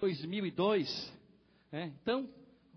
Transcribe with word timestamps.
2002. 0.00 1.12
Né? 1.70 1.92
Então, 2.02 2.28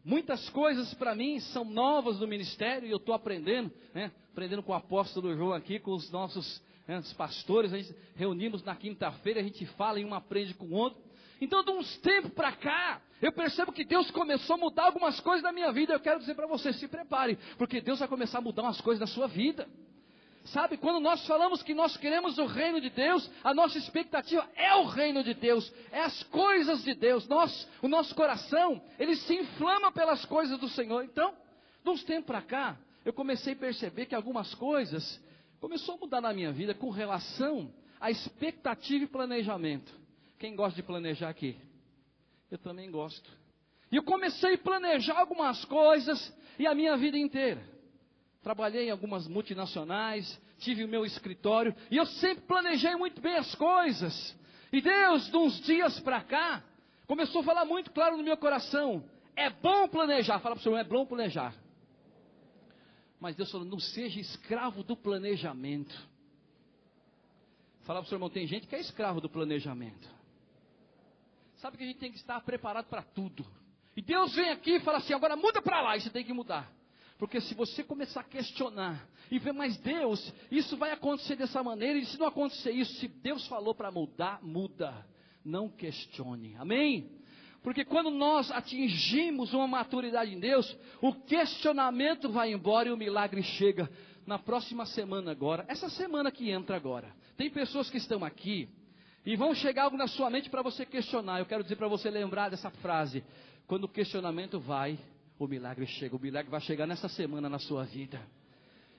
muitas 0.04 0.50
coisas 0.50 0.94
para 0.94 1.16
mim 1.16 1.40
são 1.40 1.66
novas 1.66 2.20
no 2.20 2.28
ministério 2.28 2.88
e 2.88 2.92
eu 2.92 2.98
estou 2.98 3.16
aprendendo, 3.16 3.72
né? 3.94 4.12
aprendendo 4.32 4.62
com 4.62 4.72
o 4.72 4.76
apóstolo 4.76 5.36
João 5.36 5.54
aqui, 5.54 5.80
com 5.80 5.92
os 5.92 6.12
nossos 6.12 6.62
né, 6.88 7.00
os 7.00 7.14
pastores. 7.14 7.74
A 7.74 7.78
gente 7.78 7.96
reunimos 8.16 8.64
na 8.64 8.76
quinta-feira, 8.76 9.40
a 9.40 9.44
gente 9.44 9.66
fala 9.66 10.00
e 10.00 10.06
um 10.06 10.14
aprende 10.14 10.54
com 10.54 10.66
o 10.66 10.74
outro. 10.74 11.02
Então, 11.42 11.64
de 11.64 11.72
uns 11.72 11.98
tempos 11.98 12.32
para 12.32 12.52
cá, 12.54 13.02
eu 13.22 13.32
percebo 13.32 13.72
que 13.72 13.84
Deus 13.84 14.10
começou 14.12 14.56
a 14.56 14.60
mudar 14.60 14.86
algumas 14.86 15.20
coisas 15.20 15.42
da 15.42 15.52
minha 15.52 15.72
vida. 15.72 15.94
Eu 15.94 16.00
quero 16.00 16.20
dizer 16.20 16.36
para 16.36 16.48
você, 16.48 16.72
se 16.74 16.88
prepare, 16.88 17.38
porque 17.58 17.82
Deus 17.82 18.00
vai 18.00 18.08
começar 18.08 18.38
a 18.38 18.42
mudar 18.42 18.64
umas 18.64 18.80
coisas 18.80 19.00
da 19.00 19.08
sua 19.08 19.28
vida. 19.28 19.68
Sabe, 20.46 20.76
quando 20.78 21.00
nós 21.00 21.26
falamos 21.26 21.64
que 21.64 21.74
nós 21.74 21.96
queremos 21.96 22.38
o 22.38 22.46
reino 22.46 22.82
de 22.82 22.90
Deus, 22.90 23.30
a 23.44 23.54
nossa 23.54 23.78
expectativa 23.78 24.46
é 24.56 24.76
o 24.76 24.86
reino 24.86 25.24
de 25.24 25.34
Deus, 25.34 25.72
é 25.90 26.02
as 26.02 26.22
coisas 26.24 26.84
de 26.84 26.94
Deus. 26.94 27.28
Nós, 27.30 27.68
o 27.82 27.88
nosso 27.88 28.14
coração, 28.14 28.82
ele 29.00 29.16
se 29.16 29.34
inflama 29.34 29.92
pelas 29.92 30.26
coisas 30.26 30.60
do 30.60 30.68
Senhor. 30.68 31.04
Então, 31.04 31.34
de 31.82 31.90
uns 31.90 32.04
tempos 32.04 32.26
para 32.26 32.42
cá, 32.42 32.78
eu 33.06 33.14
comecei 33.14 33.54
a 33.54 33.56
perceber 33.56 34.06
que 34.06 34.16
algumas 34.16 34.54
coisas 34.56 35.22
começou 35.62 35.96
a 35.96 35.98
mudar 35.98 36.20
na 36.20 36.34
minha 36.34 36.52
vida 36.52 36.74
com 36.74 36.90
relação 36.90 37.74
à 38.00 38.12
expectativa 38.12 39.06
e 39.06 39.08
planejamento. 39.08 39.94
Quem 40.38 40.58
gosta 40.58 40.76
de 40.76 40.84
planejar 40.84 41.30
aqui? 41.30 41.58
Eu 42.52 42.58
também 42.58 42.92
gosto. 42.92 43.30
E 43.90 43.96
eu 43.96 44.04
comecei 44.04 44.56
a 44.56 44.58
planejar 44.58 45.18
algumas 45.18 45.64
coisas 45.66 46.34
e 46.60 46.68
a 46.68 46.76
minha 46.76 46.98
vida 46.98 47.18
inteira. 47.18 47.64
Trabalhei 48.44 48.88
em 48.88 48.92
algumas 48.92 49.26
multinacionais, 49.26 50.38
tive 50.64 50.84
o 50.84 50.88
meu 50.88 51.06
escritório 51.06 51.76
e 51.92 51.98
eu 51.98 52.06
sempre 52.06 52.46
planejei 52.46 52.96
muito 52.96 53.22
bem 53.22 53.36
as 53.36 53.54
coisas. 53.56 54.36
E 54.72 54.82
Deus, 54.82 55.30
de 55.30 55.38
uns 55.38 55.62
dias 55.62 56.00
para 56.00 56.22
cá, 56.22 56.64
começou 57.06 57.42
a 57.42 57.44
falar 57.44 57.66
muito 57.66 57.92
claro 57.92 58.18
no 58.18 58.24
meu 58.24 58.38
coração: 58.38 59.04
é 59.36 59.50
bom 59.50 59.88
planejar. 59.88 60.40
Fala 60.40 60.56
para 60.56 60.62
o 60.62 60.64
senhor, 60.64 60.78
é 60.78 60.84
bom 60.84 61.06
planejar. 61.06 61.54
Mas 63.20 63.36
Deus 63.36 63.52
falou: 63.52 63.68
não 63.68 63.80
seja 63.80 64.20
escravo 64.20 64.84
do 64.84 64.96
planejamento. 64.96 65.96
Fala 67.82 68.00
para 68.00 68.08
o 68.08 68.10
seu 68.10 68.16
irmão: 68.16 68.30
tem 68.30 68.48
gente 68.48 68.68
que 68.68 68.76
é 68.76 68.80
escravo 68.80 69.22
do 69.22 69.30
planejamento. 69.30 70.10
Sabe 71.58 71.78
que 71.78 71.84
a 71.84 71.88
gente 71.88 72.00
tem 72.00 72.12
que 72.12 72.18
estar 72.18 72.42
preparado 72.42 72.88
para 72.88 73.04
tudo. 73.04 73.46
E 73.96 74.02
Deus 74.02 74.34
vem 74.36 74.50
aqui 74.50 74.78
e 74.78 74.80
fala 74.80 74.98
assim: 74.98 75.14
agora 75.14 75.36
muda 75.36 75.62
para 75.62 75.82
lá, 75.82 75.96
e 75.96 76.02
você 76.02 76.10
tem 76.10 76.24
que 76.26 76.34
mudar. 76.34 76.70
Porque 77.24 77.40
se 77.40 77.54
você 77.54 77.86
começar 77.86 78.20
a 78.20 78.26
questionar 78.26 79.08
e 79.32 79.40
ver, 79.40 79.54
mas 79.54 79.78
Deus, 79.78 80.34
isso 80.52 80.76
vai 80.76 80.92
acontecer 80.92 81.38
dessa 81.38 81.64
maneira, 81.64 81.98
e 81.98 82.06
se 82.06 82.20
não 82.20 82.28
acontecer 82.28 82.72
isso, 82.72 82.96
se 82.96 83.08
Deus 83.08 83.48
falou 83.48 83.74
para 83.74 83.90
mudar, 83.90 84.44
muda. 84.44 84.94
Não 85.42 85.70
questione. 85.70 86.54
Amém? 86.60 87.10
Porque 87.62 87.86
quando 87.86 88.10
nós 88.10 88.52
atingimos 88.52 89.54
uma 89.54 89.66
maturidade 89.66 90.36
em 90.36 90.40
Deus, 90.42 90.78
o 91.02 91.14
questionamento 91.14 92.30
vai 92.30 92.52
embora 92.52 92.90
e 92.90 92.92
o 92.92 92.98
milagre 92.98 93.42
chega 93.42 93.90
na 94.28 94.38
próxima 94.38 94.86
semana 94.86 95.32
agora, 95.32 95.64
essa 95.70 95.88
semana 95.88 96.30
que 96.30 96.50
entra 96.50 96.76
agora. 96.76 97.16
Tem 97.38 97.50
pessoas 97.50 97.90
que 97.90 98.00
estão 98.00 98.26
aqui 98.26 98.68
e 99.26 99.38
vão 99.38 99.56
chegar 99.56 99.84
algo 99.84 99.96
na 99.96 100.08
sua 100.08 100.30
mente 100.30 100.50
para 100.50 100.62
você 100.62 100.86
questionar. 100.86 101.40
Eu 101.40 101.46
quero 101.46 101.64
dizer 101.64 101.78
para 101.78 101.88
você 101.88 102.10
lembrar 102.10 102.50
dessa 102.50 102.70
frase: 102.70 103.24
quando 103.66 103.86
o 103.86 103.90
questionamento 103.90 104.60
vai, 104.60 105.00
o 105.46 105.48
milagre 105.48 105.86
chega. 105.86 106.16
O 106.16 106.20
milagre 106.20 106.50
vai 106.50 106.62
chegar 106.62 106.88
nessa 106.88 107.10
semana 107.10 107.50
na 107.50 107.60
sua 107.60 107.84
vida. 107.84 108.22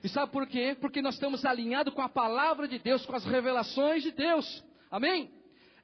E 0.03 0.09
sabe 0.09 0.31
por 0.31 0.45
quê? 0.47 0.77
Porque 0.79 1.01
nós 1.01 1.15
estamos 1.15 1.45
alinhados 1.45 1.93
com 1.93 2.01
a 2.01 2.09
palavra 2.09 2.67
de 2.67 2.77
Deus, 2.77 3.05
com 3.05 3.15
as 3.15 3.25
revelações 3.25 4.03
de 4.03 4.11
Deus. 4.11 4.63
Amém? 4.91 5.31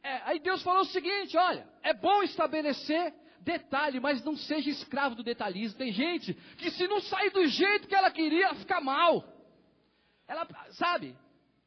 É, 0.03 0.22
aí 0.26 0.40
Deus 0.40 0.62
falou 0.62 0.81
o 0.81 0.86
seguinte: 0.86 1.36
olha, 1.38 1.68
é 1.81 1.94
bom 1.94 2.22
estabelecer 2.23 3.14
detalhe, 3.40 4.00
mas 4.00 4.23
não 4.23 4.36
seja 4.36 4.70
escravo 4.70 5.16
do 5.16 5.23
detalhismo. 5.23 5.78
Tem 5.78 5.92
gente 5.92 6.34
que 6.58 6.70
se 6.72 6.88
não 6.88 7.02
sair 7.02 7.31
do 7.31 7.46
jeito 7.48 7.88
que 7.88 7.96
ela 7.96 8.12
queria, 8.12 8.53
fica 8.56 8.80
mal. 8.80 9.23
Ela, 10.28 10.47
sabe, 10.72 11.16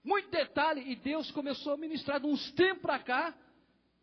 muito 0.05 0.31
detalhe. 0.31 0.93
E 0.93 0.97
Deus 0.97 1.31
começou 1.33 1.75
a 1.75 1.77
ministrar 1.77 2.21
de 2.21 2.27
uns 2.27 2.53
tempos 2.53 2.83
para 2.83 2.99
cá. 2.99 3.35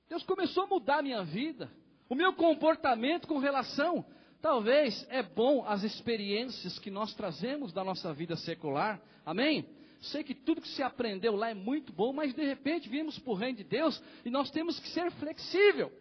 Deus 0.10 0.24
começou 0.24 0.64
a 0.64 0.68
mudar 0.68 1.00
a 1.00 1.02
minha 1.02 1.24
vida, 1.24 1.72
o 2.10 2.16
meu 2.16 2.34
comportamento 2.34 3.28
com 3.28 3.38
relação 3.38 4.06
Talvez 4.42 5.06
é 5.10 5.22
bom 5.22 5.64
as 5.68 5.84
experiências 5.84 6.80
que 6.80 6.90
nós 6.90 7.14
trazemos 7.14 7.72
da 7.72 7.84
nossa 7.84 8.12
vida 8.12 8.36
secular, 8.36 9.00
amém? 9.24 9.66
Sei 10.02 10.24
que 10.24 10.34
tudo 10.34 10.62
que 10.62 10.68
se 10.70 10.82
aprendeu 10.82 11.36
lá 11.36 11.52
é 11.52 11.54
muito 11.54 11.94
bom, 11.94 12.12
mas 12.12 12.34
de 12.34 12.44
repente 12.44 12.90
vimos 12.90 13.20
para 13.20 13.32
o 13.32 13.36
reino 13.36 13.60
de 13.60 13.64
Deus 13.64 14.02
e 14.26 14.32
nós 14.32 14.50
temos 14.50 14.80
que 14.80 14.90
ser 14.90 15.12
flexível. 15.12 15.92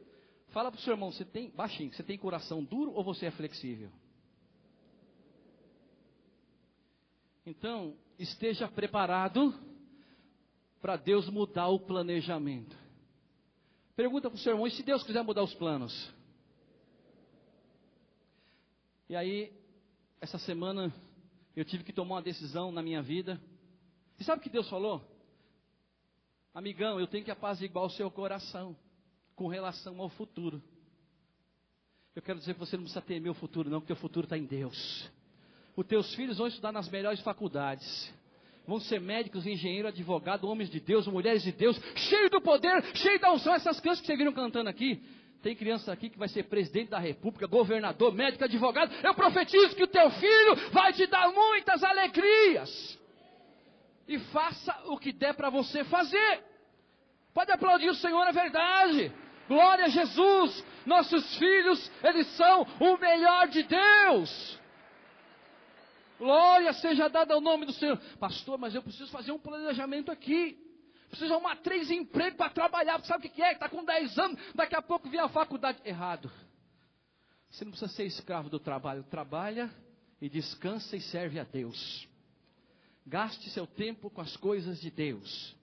Fala 0.49 0.71
para 0.71 0.79
o 0.79 0.83
seu 0.83 0.95
irmão, 0.95 1.13
você 1.13 1.25
tem, 1.25 1.51
baixinho, 1.51 1.93
você 1.93 2.03
tem 2.03 2.17
coração 2.17 2.65
duro 2.65 2.93
ou 2.93 3.05
você 3.05 3.27
é 3.27 3.31
flexível? 3.31 3.91
Então, 7.45 7.95
esteja 8.19 8.67
preparado 8.69 9.55
para 10.81 10.97
Deus 10.97 11.29
mudar 11.29 11.69
o 11.69 11.79
planejamento. 11.79 12.75
Pergunta 13.95 14.31
para 14.31 14.37
o 14.37 14.41
seu 14.41 14.53
irmão, 14.53 14.67
e 14.67 14.71
se 14.71 14.83
Deus 14.83 15.03
quiser 15.03 15.23
mudar 15.23 15.43
os 15.43 15.55
planos? 15.55 16.11
E 19.11 19.17
aí, 19.17 19.53
essa 20.21 20.39
semana, 20.39 20.95
eu 21.57 21.65
tive 21.65 21.83
que 21.83 21.93
tomar 21.93 22.15
uma 22.15 22.23
decisão 22.23 22.71
na 22.71 22.81
minha 22.81 23.03
vida. 23.03 23.41
E 24.17 24.23
sabe 24.23 24.39
o 24.39 24.41
que 24.41 24.49
Deus 24.49 24.71
falou? 24.71 25.03
Amigão, 26.55 27.01
eu 27.01 27.09
tenho 27.09 27.25
que 27.25 27.31
apaziguar 27.33 27.85
o 27.85 27.91
seu 27.91 28.09
coração 28.09 28.77
com 29.35 29.49
relação 29.49 30.01
ao 30.01 30.09
futuro. 30.11 30.63
Eu 32.15 32.23
quero 32.23 32.39
dizer 32.39 32.55
que 32.55 32.61
você 32.61 32.77
não 32.77 32.85
precisa 32.85 33.03
temer 33.03 33.33
o 33.33 33.35
futuro, 33.35 33.69
não, 33.69 33.81
porque 33.81 33.93
o 33.93 33.97
futuro 33.97 34.27
está 34.27 34.39
em 34.39 34.45
Deus. 34.45 35.11
Os 35.75 35.87
teus 35.89 36.15
filhos 36.15 36.39
vão 36.39 36.47
estudar 36.47 36.71
nas 36.71 36.89
melhores 36.89 37.19
faculdades. 37.21 38.15
Vão 38.65 38.79
ser 38.79 39.01
médicos, 39.01 39.45
engenheiros, 39.45 39.91
advogados, 39.91 40.49
homens 40.49 40.71
de 40.71 40.79
Deus, 40.79 41.09
mulheres 41.09 41.43
de 41.43 41.51
Deus, 41.51 41.77
cheios 41.97 42.31
do 42.31 42.41
poder, 42.41 42.95
cheios 42.95 43.21
da 43.21 43.33
unção. 43.33 43.55
Essas 43.55 43.81
crianças 43.81 44.03
que 44.03 44.07
vocês 44.07 44.19
viram 44.19 44.33
cantando 44.33 44.71
aqui, 44.71 45.03
tem 45.43 45.57
criança 45.57 45.91
aqui 45.93 46.11
que 46.11 46.19
vai 46.19 46.29
ser 46.29 46.45
presidente 46.45 46.91
da 46.91 46.99
república, 46.99 47.47
governador, 47.47 48.13
médico, 48.13 48.45
advogado. 48.45 48.93
Eu 49.03 49.15
profetizo 49.15 49.75
que 49.75 49.85
o 49.85 49.89
teu 49.89 50.11
filho 50.11 50.71
vai 50.71 50.93
te 50.93 51.07
dar 51.07 51.33
muitas 51.33 51.83
alegrias. 51.83 52.99
E 54.07 54.19
faça 54.19 54.77
o 54.87 54.99
que 54.99 55.13
der 55.13 55.35
para 55.35 55.49
você 55.49 55.83
fazer. 55.85 56.45
Pode 57.33 57.51
aplaudir 57.53 57.89
o 57.89 57.95
Senhor, 57.95 58.23
é 58.27 58.33
verdade. 58.33 59.13
Glória 59.49 59.87
a 59.87 59.89
Jesus. 59.89 60.65
Nossos 60.85 61.37
filhos, 61.39 61.91
eles 62.03 62.27
são 62.37 62.67
o 62.79 62.99
melhor 62.99 63.49
de 63.49 63.63
Deus. 63.63 64.59
Glória 66.19 66.73
seja 66.75 67.09
dada 67.09 67.33
ao 67.33 67.41
nome 67.41 67.65
do 67.65 67.73
Senhor. 67.73 67.99
Pastor, 68.19 68.59
mas 68.59 68.75
eu 68.75 68.83
preciso 68.83 69.11
fazer 69.11 69.33
um 69.33 69.39
planejamento 69.39 70.13
aqui 70.13 70.59
precisa 71.11 71.35
arrumar 71.35 71.57
três 71.57 71.91
empregos 71.91 72.37
para 72.37 72.51
trabalhar. 72.51 73.03
Sabe 73.05 73.27
o 73.27 73.31
que 73.31 73.43
é? 73.43 73.53
Está 73.53 73.69
com 73.69 73.85
10 73.85 74.19
anos, 74.19 74.41
daqui 74.55 74.75
a 74.75 74.83
pouco 74.83 75.09
vem 75.11 75.21
a 75.21 75.29
faculdade. 75.29 75.79
Errado. 75.85 76.31
Você 77.51 77.65
não 77.65 77.73
precisa 77.73 77.93
ser 77.93 78.05
escravo 78.05 78.49
do 78.49 78.59
trabalho. 78.59 79.03
Trabalha 79.05 79.71
e 80.21 80.29
descansa 80.29 80.97
e 80.97 81.01
serve 81.01 81.39
a 81.39 81.45
Deus. 81.45 82.09
Gaste 83.07 83.51
seu 83.51 83.67
tempo 83.67 84.09
com 84.09 84.21
as 84.21 84.37
coisas 84.37 84.81
de 84.81 84.91
Deus. 84.91 85.57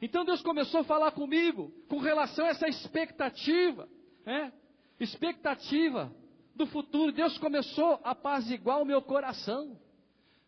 Então 0.00 0.24
Deus 0.24 0.42
começou 0.42 0.80
a 0.80 0.84
falar 0.84 1.12
comigo 1.12 1.72
com 1.88 1.98
relação 1.98 2.44
a 2.44 2.48
essa 2.48 2.68
expectativa, 2.68 3.88
né? 4.24 4.52
expectativa 4.98 6.12
do 6.54 6.66
futuro. 6.66 7.12
Deus 7.12 7.38
começou 7.38 8.00
a 8.02 8.10
apaziguar 8.10 8.80
o 8.80 8.84
meu 8.84 9.00
coração. 9.02 9.78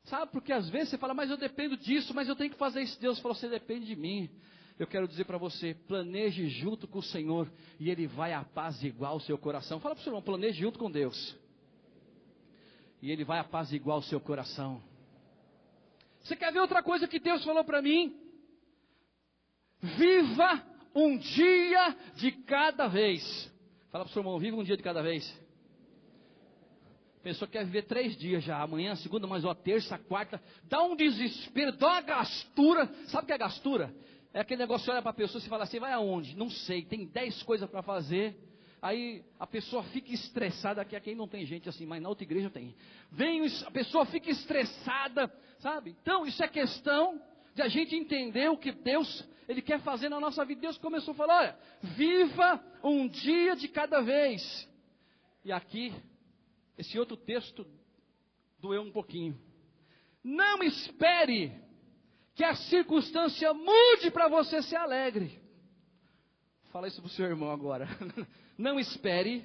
Sabe, 0.04 0.32
porque 0.32 0.52
às 0.52 0.68
vezes 0.68 0.90
você 0.90 0.98
fala, 0.98 1.14
mas 1.14 1.30
eu 1.30 1.36
dependo 1.36 1.76
disso, 1.76 2.12
mas 2.12 2.28
eu 2.28 2.34
tenho 2.36 2.50
que 2.50 2.58
fazer 2.58 2.82
isso. 2.82 3.00
Deus 3.00 3.18
falou, 3.20 3.34
você 3.34 3.48
depende 3.48 3.86
de 3.86 3.96
mim. 3.96 4.28
Eu 4.78 4.86
quero 4.86 5.06
dizer 5.06 5.24
para 5.24 5.38
você, 5.38 5.74
planeje 5.86 6.48
junto 6.48 6.88
com 6.88 6.98
o 6.98 7.02
Senhor 7.02 7.50
e 7.78 7.90
Ele 7.90 8.06
vai 8.06 8.32
apaziguar 8.32 9.14
o 9.14 9.20
seu 9.20 9.38
coração. 9.38 9.78
Fala 9.78 9.94
para 9.94 10.00
o 10.00 10.04
seu 10.04 10.10
irmão, 10.10 10.22
planeje 10.22 10.60
junto 10.60 10.78
com 10.78 10.90
Deus. 10.90 11.36
E 13.00 13.10
Ele 13.10 13.24
vai 13.24 13.38
apaziguar 13.38 13.98
o 13.98 14.02
seu 14.02 14.20
coração. 14.20 14.82
Você 16.20 16.34
quer 16.36 16.52
ver 16.52 16.60
outra 16.60 16.82
coisa 16.82 17.06
que 17.06 17.18
Deus 17.18 17.44
falou 17.44 17.64
para 17.64 17.82
mim? 17.82 18.16
Viva 19.80 20.64
um 20.94 21.16
dia 21.16 21.96
de 22.16 22.32
cada 22.32 22.86
vez. 22.88 23.22
Fala 23.90 24.04
para 24.04 24.10
o 24.10 24.12
seu 24.12 24.20
irmão, 24.20 24.38
viva 24.38 24.56
um 24.56 24.64
dia 24.64 24.76
de 24.76 24.82
cada 24.82 25.02
vez. 25.02 25.41
Pessoa 27.22 27.48
quer 27.48 27.64
viver 27.64 27.82
três 27.82 28.16
dias 28.16 28.42
já, 28.42 28.60
amanhã, 28.60 28.96
segunda, 28.96 29.28
mais 29.28 29.44
uma 29.44 29.54
terça, 29.54 29.96
quarta, 29.96 30.42
dá 30.64 30.82
um 30.82 30.96
desespero, 30.96 31.70
dá 31.72 31.86
uma 31.86 32.00
gastura. 32.00 32.86
Sabe 33.06 33.24
o 33.24 33.26
que 33.26 33.32
é 33.32 33.38
gastura? 33.38 33.94
É 34.34 34.40
aquele 34.40 34.58
negócio, 34.58 34.90
olha 34.90 35.00
para 35.00 35.12
a 35.12 35.14
pessoa 35.14 35.40
e 35.40 35.48
fala 35.48 35.62
assim, 35.62 35.78
vai 35.78 35.92
aonde? 35.92 36.36
Não 36.36 36.50
sei, 36.50 36.82
tem 36.82 37.06
dez 37.06 37.40
coisas 37.44 37.70
para 37.70 37.80
fazer. 37.80 38.36
Aí 38.80 39.22
a 39.38 39.46
pessoa 39.46 39.84
fica 39.84 40.12
estressada, 40.12 40.84
que 40.84 40.96
aqui 40.96 41.14
não 41.14 41.28
tem 41.28 41.46
gente 41.46 41.68
assim, 41.68 41.86
mas 41.86 42.02
na 42.02 42.08
outra 42.08 42.24
igreja 42.24 42.50
tem. 42.50 42.74
Vem, 43.12 43.46
a 43.64 43.70
pessoa 43.70 44.04
fica 44.06 44.28
estressada, 44.28 45.32
sabe? 45.60 45.94
Então, 46.02 46.26
isso 46.26 46.42
é 46.42 46.48
questão 46.48 47.22
de 47.54 47.62
a 47.62 47.68
gente 47.68 47.94
entender 47.94 48.50
o 48.50 48.56
que 48.56 48.72
Deus 48.72 49.24
ele 49.48 49.62
quer 49.62 49.80
fazer 49.82 50.08
na 50.08 50.18
nossa 50.18 50.44
vida. 50.44 50.62
Deus 50.62 50.78
começou 50.78 51.12
a 51.12 51.16
falar: 51.16 51.38
olha, 51.38 51.56
viva 51.82 52.60
um 52.82 53.06
dia 53.06 53.54
de 53.54 53.68
cada 53.68 54.00
vez. 54.00 54.68
E 55.44 55.52
aqui, 55.52 55.94
esse 56.82 56.98
outro 56.98 57.16
texto 57.16 57.64
doeu 58.58 58.82
um 58.82 58.90
pouquinho. 58.90 59.40
Não 60.22 60.62
espere 60.64 61.52
que 62.34 62.44
a 62.44 62.54
circunstância 62.54 63.54
mude 63.54 64.10
para 64.10 64.28
você 64.28 64.60
ser 64.62 64.76
alegre. 64.76 65.40
Fala 66.72 66.88
isso 66.88 67.00
para 67.00 67.06
o 67.06 67.12
seu 67.12 67.26
irmão 67.26 67.50
agora. 67.50 67.88
Não 68.58 68.80
espere 68.80 69.44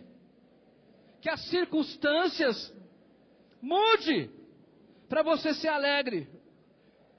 que 1.21 1.29
as 1.29 1.47
circunstâncias 1.47 2.73
mude 3.61 4.31
para 5.07 5.21
você 5.21 5.53
ser 5.53 5.67
alegre. 5.67 6.27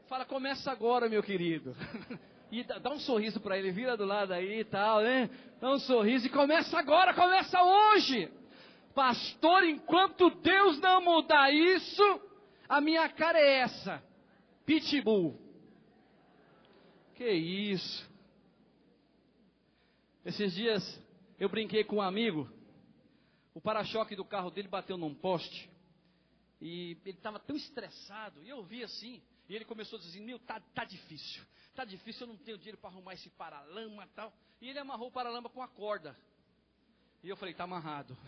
Fala, 0.09 0.25
começa 0.25 0.71
agora, 0.71 1.09
meu 1.09 1.23
querido. 1.23 1.77
E 2.51 2.65
dá 2.65 2.91
um 2.91 2.99
sorriso 2.99 3.41
para 3.41 3.59
ele, 3.59 3.71
vira 3.71 3.95
do 3.95 4.07
lado 4.07 4.33
aí 4.33 4.61
e 4.61 4.65
tal, 4.65 5.03
né? 5.03 5.29
Dá 5.61 5.71
um 5.71 5.79
sorriso 5.81 6.29
e 6.29 6.31
começa 6.31 6.79
agora, 6.79 7.13
começa 7.13 7.63
hoje. 7.63 8.33
Pastor, 8.99 9.63
enquanto 9.63 10.29
Deus 10.29 10.81
não 10.81 11.01
mudar 11.01 11.55
isso, 11.55 12.03
a 12.69 12.81
minha 12.81 13.09
cara 13.09 13.39
é 13.39 13.61
essa. 13.61 14.03
Pitbull. 14.67 15.41
Que 17.15 17.31
isso. 17.31 18.11
Esses 20.25 20.53
dias 20.53 21.01
eu 21.39 21.49
brinquei 21.49 21.85
com 21.85 21.99
um 21.99 22.03
amigo. 22.03 22.51
O 23.55 23.61
para-choque 23.61 24.17
do 24.17 24.25
carro 24.25 24.51
dele 24.51 24.67
bateu 24.67 24.99
num 24.99 25.15
poste. 25.15 25.71
E 26.61 26.99
ele 27.05 27.19
estava 27.19 27.39
tão 27.39 27.55
estressado. 27.55 28.43
E 28.43 28.49
eu 28.49 28.65
vi 28.65 28.83
assim. 28.83 29.23
E 29.49 29.55
ele 29.55 29.65
começou 29.65 29.97
a 30.01 30.03
dizer: 30.03 30.19
Meu, 30.19 30.41
tá, 30.41 30.61
tá 30.75 30.85
difícil. 30.85 31.45
Tá 31.73 31.85
difícil, 31.85 32.27
eu 32.27 32.33
não 32.33 32.37
tenho 32.37 32.59
dinheiro 32.59 32.79
para 32.79 32.91
arrumar 32.91 33.15
esse 33.15 33.31
paralama 33.31 34.03
e 34.03 34.09
tal. 34.09 34.33
E 34.61 34.69
ele 34.69 34.81
amarrou 34.81 35.07
o 35.07 35.13
paralama 35.13 35.49
com 35.49 35.63
a 35.63 35.69
corda. 35.69 36.19
E 37.23 37.29
eu 37.29 37.37
falei: 37.37 37.55
Tá 37.55 37.63
amarrado. 37.63 38.19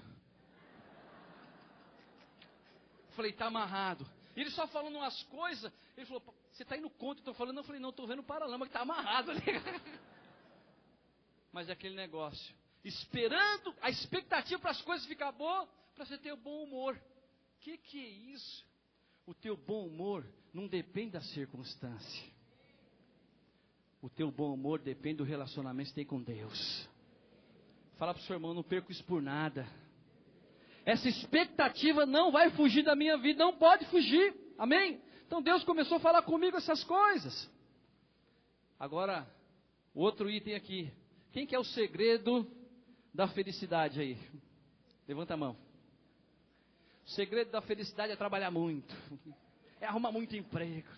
Eu 3.10 3.16
falei: 3.16 3.32
Tá 3.32 3.46
amarrado. 3.46 4.06
E 4.36 4.40
ele 4.40 4.50
só 4.50 4.66
falando 4.68 4.96
umas 4.96 5.22
coisas. 5.24 5.70
Ele 5.96 6.06
falou: 6.06 6.22
Você 6.52 6.62
está 6.62 6.76
indo 6.76 6.88
contra? 6.90 7.20
Estou 7.20 7.34
falando. 7.34 7.58
Eu 7.58 7.64
falei: 7.64 7.80
Não, 7.80 7.90
estou 7.90 8.06
vendo 8.06 8.20
o 8.20 8.24
paralama 8.24 8.64
que 8.64 8.70
está 8.70 8.80
amarrado 8.80 9.32
ali. 9.32 9.42
Mas 11.52 11.68
é 11.68 11.72
aquele 11.72 11.96
negócio. 11.96 12.54
Esperando 12.84 13.74
a 13.82 13.90
expectativa 13.90 14.60
para 14.60 14.70
as 14.70 14.80
coisas 14.82 15.06
ficar 15.06 15.32
boas, 15.32 15.68
para 15.94 16.06
você 16.06 16.16
ter 16.16 16.32
o 16.32 16.36
bom 16.36 16.62
humor. 16.62 16.94
O 16.94 17.60
que, 17.60 17.76
que 17.76 17.98
é 17.98 18.08
isso? 18.08 18.64
O 19.26 19.34
teu 19.34 19.56
bom 19.56 19.86
humor 19.86 20.24
não 20.54 20.66
depende 20.66 21.12
da 21.12 21.20
circunstância. 21.20 22.30
O 24.00 24.08
teu 24.08 24.30
bom 24.30 24.54
humor 24.54 24.78
depende 24.78 25.16
do 25.16 25.24
relacionamento 25.24 25.88
que 25.88 25.90
você 25.90 25.94
tem 25.96 26.06
com 26.06 26.22
Deus. 26.22 26.88
Fala 27.98 28.14
para 28.14 28.22
o 28.22 28.24
seu 28.24 28.36
irmão, 28.36 28.54
não 28.54 28.62
perco 28.62 28.90
isso 28.90 29.04
por 29.04 29.20
nada. 29.20 29.68
Essa 30.84 31.08
expectativa 31.08 32.06
não 32.06 32.32
vai 32.32 32.50
fugir 32.50 32.82
da 32.82 32.96
minha 32.96 33.16
vida, 33.18 33.44
não 33.44 33.56
pode 33.56 33.84
fugir. 33.86 34.34
Amém? 34.58 35.00
Então 35.26 35.42
Deus 35.42 35.62
começou 35.64 35.98
a 35.98 36.00
falar 36.00 36.22
comigo 36.22 36.56
essas 36.56 36.82
coisas. 36.84 37.50
Agora, 38.78 39.26
outro 39.94 40.30
item 40.30 40.54
aqui. 40.54 40.90
Quem 41.32 41.46
que 41.46 41.54
é 41.54 41.58
o 41.58 41.64
segredo 41.64 42.50
da 43.14 43.28
felicidade 43.28 44.00
aí? 44.00 44.18
Levanta 45.06 45.34
a 45.34 45.36
mão. 45.36 45.56
O 47.06 47.10
segredo 47.10 47.50
da 47.50 47.60
felicidade 47.60 48.12
é 48.12 48.16
trabalhar 48.16 48.50
muito. 48.50 48.94
É 49.80 49.86
arrumar 49.86 50.12
muito 50.12 50.36
emprego. 50.36 50.88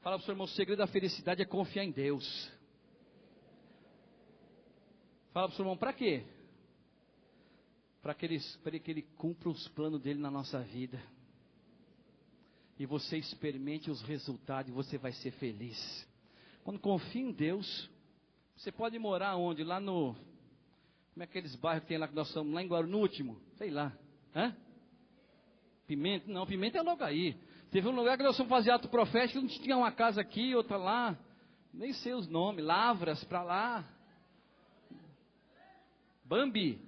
Fala 0.00 0.16
para 0.16 0.22
o 0.22 0.24
seu 0.24 0.32
irmão, 0.32 0.44
o 0.44 0.48
segredo 0.48 0.78
da 0.78 0.86
felicidade 0.86 1.42
é 1.42 1.44
confiar 1.44 1.84
em 1.84 1.90
Deus. 1.90 2.50
Fala 5.32 5.48
para 5.48 5.52
o 5.52 5.56
seu 5.56 5.64
irmão, 5.64 5.76
para 5.76 5.92
quê? 5.92 6.24
Para 8.02 8.14
que, 8.14 8.26
ele, 8.26 8.40
que 8.80 8.90
ele 8.90 9.02
cumpra 9.16 9.48
os 9.48 9.68
planos 9.68 10.00
dele 10.00 10.20
na 10.20 10.30
nossa 10.30 10.60
vida. 10.60 11.00
E 12.78 12.86
você 12.86 13.18
experimente 13.18 13.90
os 13.90 14.00
resultados 14.02 14.70
e 14.70 14.74
você 14.74 14.96
vai 14.96 15.12
ser 15.12 15.32
feliz. 15.32 16.08
Quando 16.62 16.78
confia 16.78 17.22
em 17.22 17.32
Deus, 17.32 17.90
você 18.56 18.70
pode 18.70 18.98
morar 18.98 19.36
onde? 19.36 19.64
Lá 19.64 19.80
no. 19.80 20.14
Como 21.12 21.22
é 21.22 21.24
aqueles 21.24 21.54
bairros 21.56 21.82
que 21.82 21.88
tem 21.88 21.98
lá 21.98 22.06
que 22.06 22.14
nós 22.14 22.28
estamos? 22.28 22.52
Lá 22.52 22.62
em 22.62 22.68
Guarulhos, 22.68 22.92
no 22.92 22.98
último? 22.98 23.40
Sei 23.56 23.70
lá. 23.70 23.92
Hã? 24.34 24.54
Pimenta? 25.86 26.30
Não, 26.30 26.46
Pimenta 26.46 26.78
é 26.78 26.82
logo 26.82 27.02
aí. 27.02 27.36
Teve 27.70 27.88
um 27.88 27.94
lugar 27.94 28.16
que 28.16 28.22
nós 28.22 28.36
fomos 28.36 28.50
fazer 28.50 28.70
ato 28.70 28.88
profético, 28.88 29.40
não 29.40 29.48
tinha 29.48 29.76
uma 29.76 29.90
casa 29.90 30.20
aqui, 30.20 30.54
outra 30.54 30.76
lá. 30.76 31.18
Nem 31.72 31.92
sei 31.92 32.14
os 32.14 32.28
nomes. 32.28 32.64
Lavras 32.64 33.24
para 33.24 33.42
lá. 33.42 33.84
Bambi. 36.24 36.80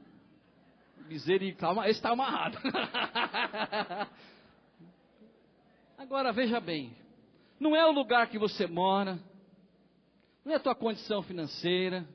Misericórdia. 1.11 1.83
Esse 1.83 1.99
está 1.99 2.11
amarrado. 2.11 2.59
Agora 5.99 6.33
veja 6.33 6.61
bem. 6.61 6.97
Não 7.59 7.77
é 7.77 7.85
o 7.85 7.93
lugar 7.93 8.29
que 8.29 8.39
você 8.39 8.67
mora 8.67 9.19
não 10.45 10.53
é 10.53 10.57
a 10.57 10.61
tua 10.61 10.75
condição 10.75 11.23
financeira. 11.23 12.07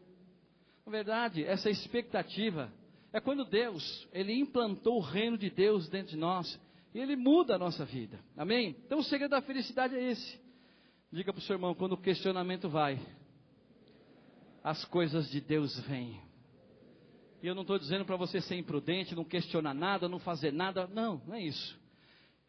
Na 0.85 0.91
verdade, 0.91 1.43
essa 1.43 1.69
expectativa 1.69 2.71
é 3.13 3.19
quando 3.19 3.45
Deus, 3.45 4.07
Ele 4.11 4.33
implantou 4.33 4.97
o 4.97 5.01
reino 5.01 5.37
de 5.37 5.49
Deus 5.49 5.87
dentro 5.89 6.11
de 6.11 6.17
nós 6.17 6.59
e 6.93 6.99
Ele 6.99 7.15
muda 7.15 7.55
a 7.55 7.59
nossa 7.59 7.85
vida. 7.85 8.19
Amém? 8.35 8.75
Então 8.85 8.99
o 8.99 9.03
segredo 9.03 9.31
da 9.31 9.41
felicidade 9.41 9.95
é 9.95 10.11
esse. 10.11 10.39
Diga 11.11 11.31
para 11.31 11.39
o 11.39 11.43
seu 11.43 11.55
irmão, 11.55 11.73
quando 11.73 11.93
o 11.93 12.01
questionamento 12.01 12.67
vai, 12.67 12.99
as 14.63 14.83
coisas 14.85 15.29
de 15.29 15.39
Deus 15.39 15.79
vêm. 15.87 16.19
E 17.45 17.47
eu 17.47 17.53
não 17.53 17.61
estou 17.61 17.77
dizendo 17.77 18.03
para 18.03 18.15
você 18.15 18.41
ser 18.41 18.55
imprudente, 18.55 19.13
não 19.13 19.23
questionar 19.23 19.75
nada, 19.75 20.09
não 20.09 20.17
fazer 20.17 20.51
nada. 20.51 20.87
Não, 20.87 21.21
não 21.27 21.35
é 21.35 21.43
isso. 21.43 21.79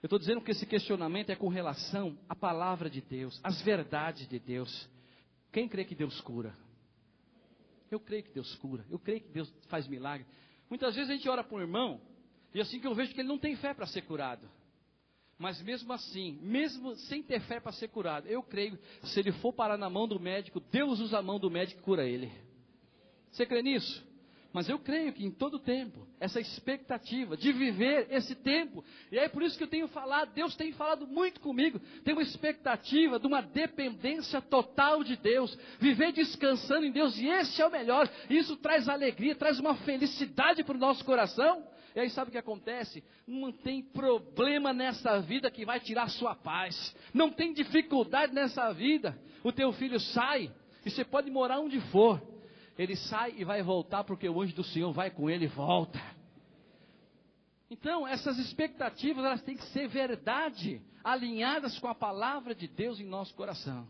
Eu 0.03 0.07
estou 0.07 0.19
dizendo 0.19 0.41
que 0.41 0.51
esse 0.51 0.65
questionamento 0.65 1.29
é 1.29 1.37
com 1.37 1.49
relação 1.49 2.19
à 2.27 2.35
palavra 2.35 2.89
de 2.89 3.03
Deus, 3.03 3.39
às 3.45 3.61
verdades 3.61 4.27
de 4.27 4.39
Deus. 4.39 4.89
Quem 5.53 5.69
crê 5.69 5.85
que 5.85 5.95
Deus 5.95 6.19
cura? 6.23 6.57
Eu 7.91 8.01
creio 8.01 8.23
que 8.23 8.33
Deus 8.33 8.55
cura. 8.55 8.87
Eu 8.89 8.99
creio 8.99 9.21
que 9.21 9.29
Deus 9.29 9.53
faz 9.69 9.87
milagre. 9.87 10.27
Muitas 10.67 10.95
vezes 10.95 11.11
a 11.11 11.15
gente 11.15 11.29
ora 11.29 11.45
para 11.45 11.59
um 11.59 11.61
irmão 11.61 12.01
e 12.55 12.61
assim 12.63 12.81
que 12.81 12.87
eu 12.87 12.95
vejo 12.95 13.13
que 13.13 13.21
ele 13.21 13.29
não 13.29 13.39
tem 13.39 13.55
fé 13.55 13.75
para 13.75 13.87
ser 13.87 14.01
curado. 14.01 14.49
Mas 15.37 15.61
mesmo 15.61 15.93
assim, 15.93 16.39
mesmo 16.41 16.97
sem 16.97 17.23
ter 17.23 17.41
fé 17.41 17.61
para 17.61 17.73
ser 17.73 17.89
curado, 17.89 18.29
eu 18.29 18.43
creio 18.43 18.79
que 18.79 19.09
se 19.11 19.21
ele 19.21 19.33
for 19.33 19.53
parar 19.53 19.77
na 19.77 19.91
mão 19.91 20.09
do 20.09 20.19
médico, 20.19 20.59
Deus 20.59 21.01
usa 21.01 21.19
a 21.19 21.23
mão 21.23 21.39
do 21.39 21.51
médico 21.51 21.83
e 21.83 21.85
cura 21.85 22.07
ele. 22.07 22.33
Você 23.31 23.45
crê 23.45 23.61
nisso? 23.61 24.06
Mas 24.57 24.71
eu 24.71 24.79
creio 24.79 25.13
que 25.13 25.23
em 25.23 25.31
todo 25.31 25.59
tempo, 25.59 26.09
essa 26.19 26.41
expectativa 26.41 27.37
de 27.37 27.53
viver 27.53 28.07
esse 28.11 28.35
tempo, 28.35 28.83
e 29.13 29.19
é 29.19 29.29
por 29.29 29.43
isso 29.43 29.59
que 29.59 29.65
eu 29.65 29.69
tenho 29.69 29.87
falado, 29.87 30.33
Deus 30.33 30.57
tem 30.57 30.73
falado 30.73 31.07
muito 31.07 31.41
comigo, 31.41 31.79
tem 32.03 32.15
uma 32.15 32.23
expectativa 32.23 33.19
de 33.19 33.27
uma 33.27 33.43
dependência 33.43 34.41
total 34.41 35.05
de 35.05 35.15
Deus, 35.15 35.55
viver 35.79 36.11
descansando 36.11 36.87
em 36.87 36.91
Deus, 36.91 37.19
e 37.19 37.29
esse 37.29 37.61
é 37.61 37.67
o 37.67 37.71
melhor, 37.71 38.11
isso 38.31 38.57
traz 38.57 38.89
alegria, 38.89 39.37
traz 39.37 39.61
uma 39.61 39.75
felicidade 39.75 40.65
para 40.65 40.75
o 40.75 40.81
nosso 40.81 41.05
coração. 41.05 41.63
E 41.95 42.01
aí 42.01 42.09
sabe 42.09 42.31
o 42.31 42.33
que 42.33 42.39
acontece? 42.39 43.05
Não 43.27 43.53
tem 43.53 43.83
problema 43.83 44.73
nessa 44.73 45.21
vida 45.21 45.51
que 45.51 45.67
vai 45.67 45.81
tirar 45.81 46.09
sua 46.09 46.35
paz. 46.35 46.97
Não 47.13 47.31
tem 47.31 47.53
dificuldade 47.53 48.33
nessa 48.33 48.73
vida. 48.73 49.19
O 49.45 49.53
teu 49.53 49.71
filho 49.75 50.01
sai 50.01 50.51
e 50.83 50.91
você 50.91 51.05
pode 51.05 51.31
morar 51.31 51.61
onde 51.61 51.79
for 51.91 52.36
ele 52.79 52.97
sai 52.97 53.35
e 53.37 53.45
vai 53.45 53.63
voltar 53.63 54.05
porque 54.05 54.29
o 54.29 54.41
anjo 54.41 54.55
do 54.55 54.65
Senhor 54.65 54.93
vai 54.93 55.11
com 55.11 55.31
ele 55.31 55.45
e 55.47 55.49
volta. 55.49 56.01
Então, 57.71 58.07
essas 58.07 58.39
expectativas, 58.39 59.25
elas 59.25 59.43
têm 59.43 59.57
que 59.57 59.65
ser 59.67 59.89
verdade, 59.89 60.81
alinhadas 61.03 61.79
com 61.79 61.89
a 61.89 61.95
palavra 61.95 62.55
de 62.55 62.69
Deus 62.69 63.01
em 63.01 63.05
nosso 63.05 63.35
coração. 63.35 63.89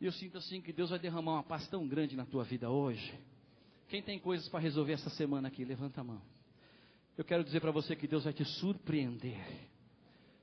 E 0.00 0.04
eu 0.04 0.12
sinto 0.12 0.38
assim 0.38 0.60
que 0.60 0.72
Deus 0.72 0.90
vai 0.90 0.98
derramar 0.98 1.34
uma 1.34 1.42
paz 1.42 1.66
tão 1.68 1.86
grande 1.86 2.16
na 2.16 2.26
tua 2.26 2.44
vida 2.44 2.68
hoje. 2.68 3.18
Quem 3.88 4.02
tem 4.02 4.18
coisas 4.18 4.48
para 4.48 4.60
resolver 4.60 4.94
essa 4.94 5.10
semana 5.10 5.48
aqui, 5.48 5.64
levanta 5.64 6.00
a 6.00 6.04
mão. 6.04 6.20
Eu 7.16 7.24
quero 7.24 7.44
dizer 7.44 7.60
para 7.60 7.70
você 7.70 7.94
que 7.94 8.08
Deus 8.08 8.24
vai 8.24 8.32
te 8.32 8.44
surpreender. 8.44 9.38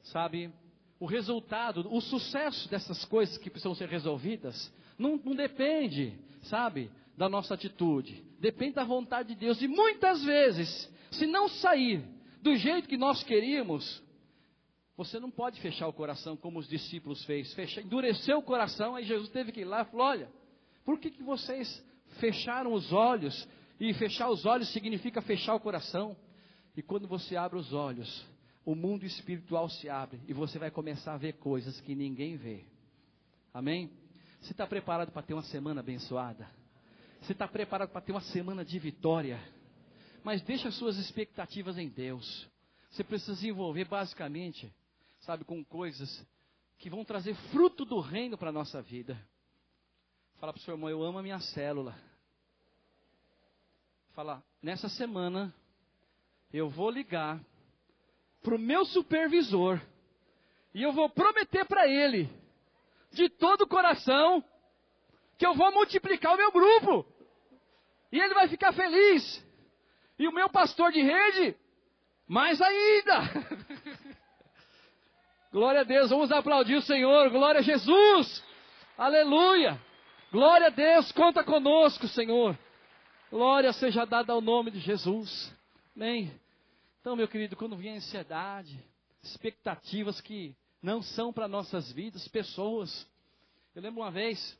Sabe, 0.03 0.51
o 0.99 1.05
resultado, 1.05 1.93
o 1.93 1.99
sucesso 2.01 2.69
dessas 2.69 3.03
coisas 3.05 3.37
que 3.37 3.49
precisam 3.49 3.75
ser 3.75 3.89
resolvidas, 3.89 4.71
não, 4.97 5.17
não 5.17 5.35
depende, 5.35 6.17
sabe, 6.43 6.89
da 7.19 7.27
nossa 7.27 7.53
atitude, 7.53 8.23
depende 8.39 8.75
da 8.75 8.85
vontade 8.85 9.33
de 9.33 9.35
Deus. 9.35 9.61
E 9.61 9.67
muitas 9.67 10.23
vezes, 10.23 10.89
se 11.11 11.27
não 11.27 11.49
sair 11.49 12.01
do 12.41 12.55
jeito 12.55 12.87
que 12.87 12.95
nós 12.95 13.21
queríamos, 13.23 14.01
você 14.95 15.19
não 15.19 15.29
pode 15.29 15.59
fechar 15.59 15.89
o 15.89 15.93
coração 15.93 16.37
como 16.37 16.59
os 16.59 16.67
discípulos 16.69 17.21
fez, 17.25 17.53
endureceu 17.77 18.37
o 18.37 18.41
coração, 18.41 18.95
aí 18.95 19.03
Jesus 19.03 19.27
teve 19.31 19.51
que 19.51 19.59
ir 19.59 19.65
lá 19.65 19.81
e 19.81 19.85
falou: 19.91 20.07
olha, 20.07 20.31
por 20.85 20.97
que, 20.97 21.11
que 21.11 21.21
vocês 21.21 21.85
fecharam 22.21 22.71
os 22.71 22.93
olhos? 22.93 23.45
E 23.77 23.93
fechar 23.95 24.29
os 24.29 24.45
olhos 24.45 24.71
significa 24.71 25.21
fechar 25.21 25.55
o 25.55 25.59
coração. 25.59 26.15
E 26.73 26.81
quando 26.81 27.05
você 27.05 27.35
abre 27.35 27.59
os 27.59 27.73
olhos, 27.73 28.25
o 28.63 28.75
mundo 28.75 29.05
espiritual 29.05 29.67
se 29.67 29.89
abre 29.89 30.21
e 30.25 30.31
você 30.31 30.57
vai 30.57 30.71
começar 30.71 31.15
a 31.15 31.17
ver 31.17 31.33
coisas 31.33 31.81
que 31.81 31.95
ninguém 31.95 32.37
vê. 32.37 32.63
Amém? 33.53 33.91
Você 34.39 34.53
está 34.53 34.65
preparado 34.65 35.11
para 35.11 35.21
ter 35.21 35.33
uma 35.33 35.43
semana 35.43 35.81
abençoada? 35.81 36.58
Você 37.21 37.33
está 37.33 37.47
preparado 37.47 37.89
para 37.89 38.01
ter 38.01 38.11
uma 38.11 38.21
semana 38.21 38.63
de 38.63 38.79
vitória? 38.79 39.39
Mas 40.23 40.41
deixa 40.41 40.71
suas 40.71 40.97
expectativas 40.97 41.77
em 41.77 41.87
Deus. 41.89 42.47
Você 42.89 43.03
precisa 43.03 43.35
se 43.35 43.47
envolver 43.47 43.85
basicamente, 43.85 44.73
sabe, 45.21 45.43
com 45.43 45.63
coisas 45.63 46.25
que 46.77 46.89
vão 46.89 47.03
trazer 47.03 47.35
fruto 47.51 47.85
do 47.85 47.99
reino 47.99 48.37
para 48.37 48.49
a 48.49 48.53
nossa 48.53 48.81
vida. 48.81 49.19
Fala 50.39 50.53
para 50.53 50.59
o 50.59 50.63
seu 50.63 50.73
irmão, 50.73 50.89
eu 50.89 51.03
amo 51.03 51.19
a 51.19 51.23
minha 51.23 51.39
célula. 51.39 51.95
Fala, 54.13 54.43
nessa 54.61 54.89
semana 54.89 55.53
eu 56.51 56.69
vou 56.69 56.89
ligar 56.89 57.39
para 58.41 58.55
o 58.55 58.59
meu 58.59 58.85
supervisor 58.85 59.79
e 60.73 60.81
eu 60.81 60.93
vou 60.93 61.09
prometer 61.09 61.65
para 61.65 61.87
ele, 61.87 62.29
de 63.11 63.29
todo 63.29 63.61
o 63.63 63.67
coração, 63.67 64.43
que 65.39 65.47
eu 65.47 65.55
vou 65.55 65.71
multiplicar 65.71 66.33
o 66.33 66.37
meu 66.37 66.51
grupo. 66.51 67.05
E 68.11 68.19
ele 68.19 68.33
vai 68.33 68.49
ficar 68.49 68.73
feliz. 68.73 69.43
E 70.19 70.27
o 70.27 70.33
meu 70.33 70.49
pastor 70.49 70.91
de 70.91 71.01
rede, 71.01 71.55
mais 72.27 72.61
ainda. 72.61 73.21
Glória 75.49 75.79
a 75.81 75.83
Deus, 75.85 76.09
vamos 76.09 76.29
aplaudir 76.29 76.75
o 76.75 76.81
Senhor. 76.81 77.29
Glória 77.29 77.59
a 77.59 77.63
Jesus. 77.63 78.43
Aleluia. 78.97 79.79
Glória 80.29 80.67
a 80.67 80.69
Deus, 80.69 81.09
conta 81.13 81.41
conosco, 81.41 82.05
Senhor. 82.09 82.59
Glória 83.31 83.71
seja 83.71 84.05
dada 84.05 84.33
ao 84.33 84.41
nome 84.41 84.71
de 84.71 84.79
Jesus. 84.79 85.55
Amém. 85.95 86.31
Então, 86.99 87.15
meu 87.15 87.29
querido, 87.29 87.55
quando 87.55 87.77
vem 87.77 87.93
a 87.93 87.95
ansiedade, 87.95 88.77
expectativas 89.23 90.19
que 90.19 90.53
não 90.81 91.01
são 91.01 91.31
para 91.31 91.47
nossas 91.47 91.89
vidas, 91.93 92.27
pessoas. 92.27 93.07
Eu 93.73 93.81
lembro 93.81 94.01
uma 94.01 94.11
vez, 94.11 94.59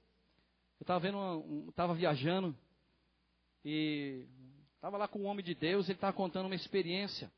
eu 0.79 0.83
estava 0.83 0.99
vendo, 0.99 1.17
um, 1.17 1.93
viajando 1.95 2.55
e 3.65 4.25
estava 4.75 4.97
lá 4.97 5.07
com 5.07 5.19
um 5.19 5.25
homem 5.25 5.43
de 5.43 5.53
Deus, 5.53 5.87
ele 5.87 5.97
estava 5.97 6.13
contando 6.13 6.45
uma 6.45 6.55
experiência. 6.55 7.31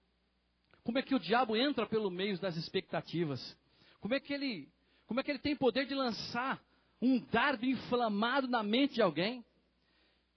Como 0.84 1.00
é 1.00 1.02
que 1.02 1.16
o 1.16 1.20
diabo 1.20 1.56
entra 1.56 1.86
pelo 1.88 2.12
meio 2.12 2.38
das 2.40 2.56
expectativas? 2.56 3.58
Como 4.00 4.14
é 4.14 4.20
que 4.20 4.34
ele, 4.34 4.70
como 5.08 5.20
é 5.20 5.24
que 5.24 5.32
ele 5.32 5.40
tem 5.40 5.56
poder 5.56 5.86
de 5.86 5.96
lançar 5.96 6.62
um 7.02 7.20
dardo 7.20 7.66
inflamado 7.66 8.48
na 8.48 8.62
mente 8.62 8.96
de 8.96 9.02
alguém? 9.02 9.44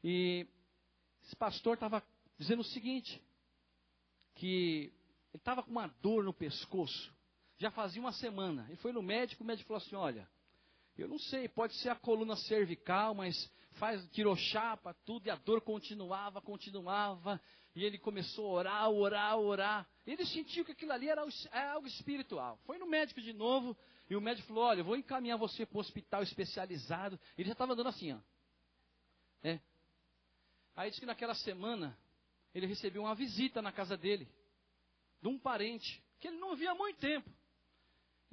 E 0.02 0.46
esse 1.24 1.36
pastor 1.36 1.74
estava 1.74 2.02
dizendo 2.38 2.60
o 2.60 2.64
seguinte: 2.64 3.22
que 4.34 4.92
ele 5.32 5.40
estava 5.40 5.62
com 5.62 5.70
uma 5.70 5.88
dor 6.00 6.24
no 6.24 6.32
pescoço, 6.32 7.12
já 7.58 7.70
fazia 7.70 8.00
uma 8.00 8.12
semana. 8.12 8.64
Ele 8.68 8.76
foi 8.76 8.92
no 8.92 9.02
médico, 9.02 9.42
o 9.42 9.46
médico 9.46 9.68
falou 9.68 9.82
assim: 9.82 9.96
olha, 9.96 10.28
eu 11.02 11.08
não 11.08 11.18
sei, 11.18 11.48
pode 11.48 11.74
ser 11.76 11.88
a 11.88 11.96
coluna 11.96 12.36
cervical, 12.36 13.14
mas 13.14 13.50
faz, 13.72 14.06
tirou 14.10 14.36
chapa, 14.36 14.94
tudo, 15.04 15.26
e 15.26 15.30
a 15.30 15.36
dor 15.36 15.60
continuava, 15.60 16.40
continuava. 16.40 17.40
E 17.74 17.84
ele 17.84 17.98
começou 17.98 18.46
a 18.46 18.52
orar, 18.52 18.90
orar, 18.90 19.38
orar. 19.38 19.88
Ele 20.06 20.24
sentiu 20.26 20.64
que 20.64 20.72
aquilo 20.72 20.92
ali 20.92 21.08
era, 21.08 21.24
era 21.50 21.72
algo 21.72 21.88
espiritual. 21.88 22.58
Foi 22.64 22.78
no 22.78 22.86
médico 22.86 23.20
de 23.20 23.32
novo, 23.32 23.76
e 24.08 24.14
o 24.14 24.20
médico 24.20 24.46
falou: 24.48 24.64
Olha, 24.64 24.80
eu 24.80 24.84
vou 24.84 24.96
encaminhar 24.96 25.36
você 25.36 25.66
para 25.66 25.78
um 25.78 25.80
hospital 25.80 26.22
especializado. 26.22 27.18
Ele 27.36 27.48
já 27.48 27.52
estava 27.52 27.72
andando 27.72 27.88
assim, 27.88 28.12
ó. 28.12 28.18
É. 29.42 29.58
Aí 30.76 30.90
disse 30.90 31.00
que 31.00 31.06
naquela 31.06 31.34
semana 31.34 31.98
ele 32.54 32.66
recebeu 32.66 33.02
uma 33.02 33.14
visita 33.14 33.60
na 33.60 33.72
casa 33.72 33.96
dele, 33.96 34.28
de 35.20 35.28
um 35.28 35.38
parente, 35.38 36.02
que 36.20 36.28
ele 36.28 36.36
não 36.36 36.54
via 36.54 36.70
há 36.70 36.74
muito 36.74 36.98
tempo. 37.00 37.28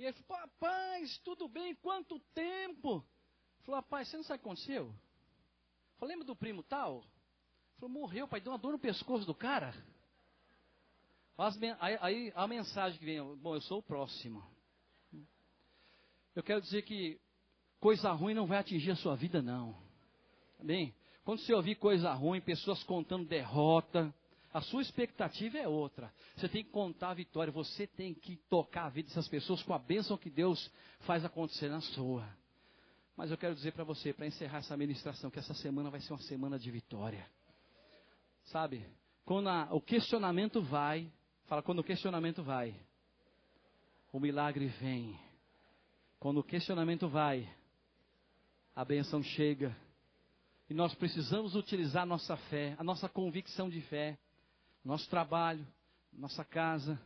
E 0.01 0.05
ele 0.05 0.13
falou: 0.13 0.41
Rapaz, 0.41 1.17
tudo 1.19 1.47
bem? 1.47 1.75
Quanto 1.75 2.19
tempo? 2.33 3.05
Falou: 3.63 3.79
Rapaz, 3.79 4.07
você 4.07 4.17
não 4.17 4.23
sabe 4.23 4.39
o 4.39 4.41
que 4.41 4.47
aconteceu? 4.47 4.95
Falei, 5.99 6.15
lembra 6.15 6.25
do 6.25 6.35
primo 6.35 6.63
tal? 6.63 7.05
Falou, 7.75 7.93
morreu, 7.93 8.27
pai, 8.27 8.41
deu 8.41 8.51
uma 8.51 8.57
dor 8.57 8.71
no 8.71 8.79
pescoço 8.79 9.23
do 9.23 9.35
cara. 9.35 9.71
Aí, 11.79 11.97
aí 12.01 12.33
a 12.35 12.47
mensagem 12.47 12.97
que 12.97 13.05
vem, 13.05 13.23
bom, 13.35 13.53
eu 13.53 13.61
sou 13.61 13.77
o 13.77 13.83
próximo. 13.83 14.43
Eu 16.35 16.41
quero 16.41 16.59
dizer 16.61 16.81
que 16.81 17.21
coisa 17.79 18.11
ruim 18.11 18.33
não 18.33 18.47
vai 18.47 18.57
atingir 18.57 18.89
a 18.89 18.95
sua 18.95 19.15
vida, 19.15 19.43
não. 19.43 19.79
Bem, 20.63 20.95
quando 21.23 21.41
você 21.41 21.53
ouvir 21.53 21.75
coisa 21.75 22.11
ruim, 22.11 22.41
pessoas 22.41 22.81
contando 22.83 23.27
derrota, 23.27 24.11
a 24.53 24.61
sua 24.61 24.81
expectativa 24.81 25.57
é 25.57 25.67
outra. 25.67 26.13
Você 26.35 26.49
tem 26.49 26.63
que 26.63 26.69
contar 26.69 27.11
a 27.11 27.13
vitória, 27.13 27.51
você 27.51 27.87
tem 27.87 28.13
que 28.13 28.35
tocar 28.49 28.85
a 28.85 28.89
vida 28.89 29.07
dessas 29.07 29.27
pessoas 29.27 29.63
com 29.63 29.73
a 29.73 29.79
bênção 29.79 30.17
que 30.17 30.29
Deus 30.29 30.71
faz 31.01 31.23
acontecer 31.23 31.69
na 31.69 31.79
sua. 31.79 32.27
Mas 33.15 33.31
eu 33.31 33.37
quero 33.37 33.55
dizer 33.55 33.71
para 33.71 33.83
você, 33.83 34.11
para 34.13 34.27
encerrar 34.27 34.59
essa 34.59 34.75
ministração, 34.75 35.29
que 35.29 35.39
essa 35.39 35.53
semana 35.53 35.89
vai 35.89 36.01
ser 36.01 36.11
uma 36.11 36.21
semana 36.21 36.59
de 36.59 36.69
vitória. 36.69 37.25
Sabe? 38.45 38.85
Quando 39.23 39.47
a, 39.47 39.69
o 39.71 39.79
questionamento 39.79 40.61
vai, 40.61 41.09
fala, 41.45 41.61
quando 41.61 41.79
o 41.79 41.83
questionamento 41.83 42.43
vai, 42.43 42.75
o 44.11 44.19
milagre 44.19 44.67
vem. 44.67 45.17
Quando 46.19 46.39
o 46.39 46.43
questionamento 46.43 47.07
vai, 47.07 47.49
a 48.75 48.83
benção 48.83 49.23
chega. 49.23 49.75
E 50.69 50.73
nós 50.73 50.93
precisamos 50.95 51.55
utilizar 51.55 52.05
nossa 52.05 52.35
fé, 52.35 52.75
a 52.77 52.83
nossa 52.83 53.07
convicção 53.07 53.69
de 53.69 53.81
fé, 53.81 54.17
nosso 54.83 55.09
trabalho, 55.09 55.65
nossa 56.11 56.43
casa, 56.43 56.99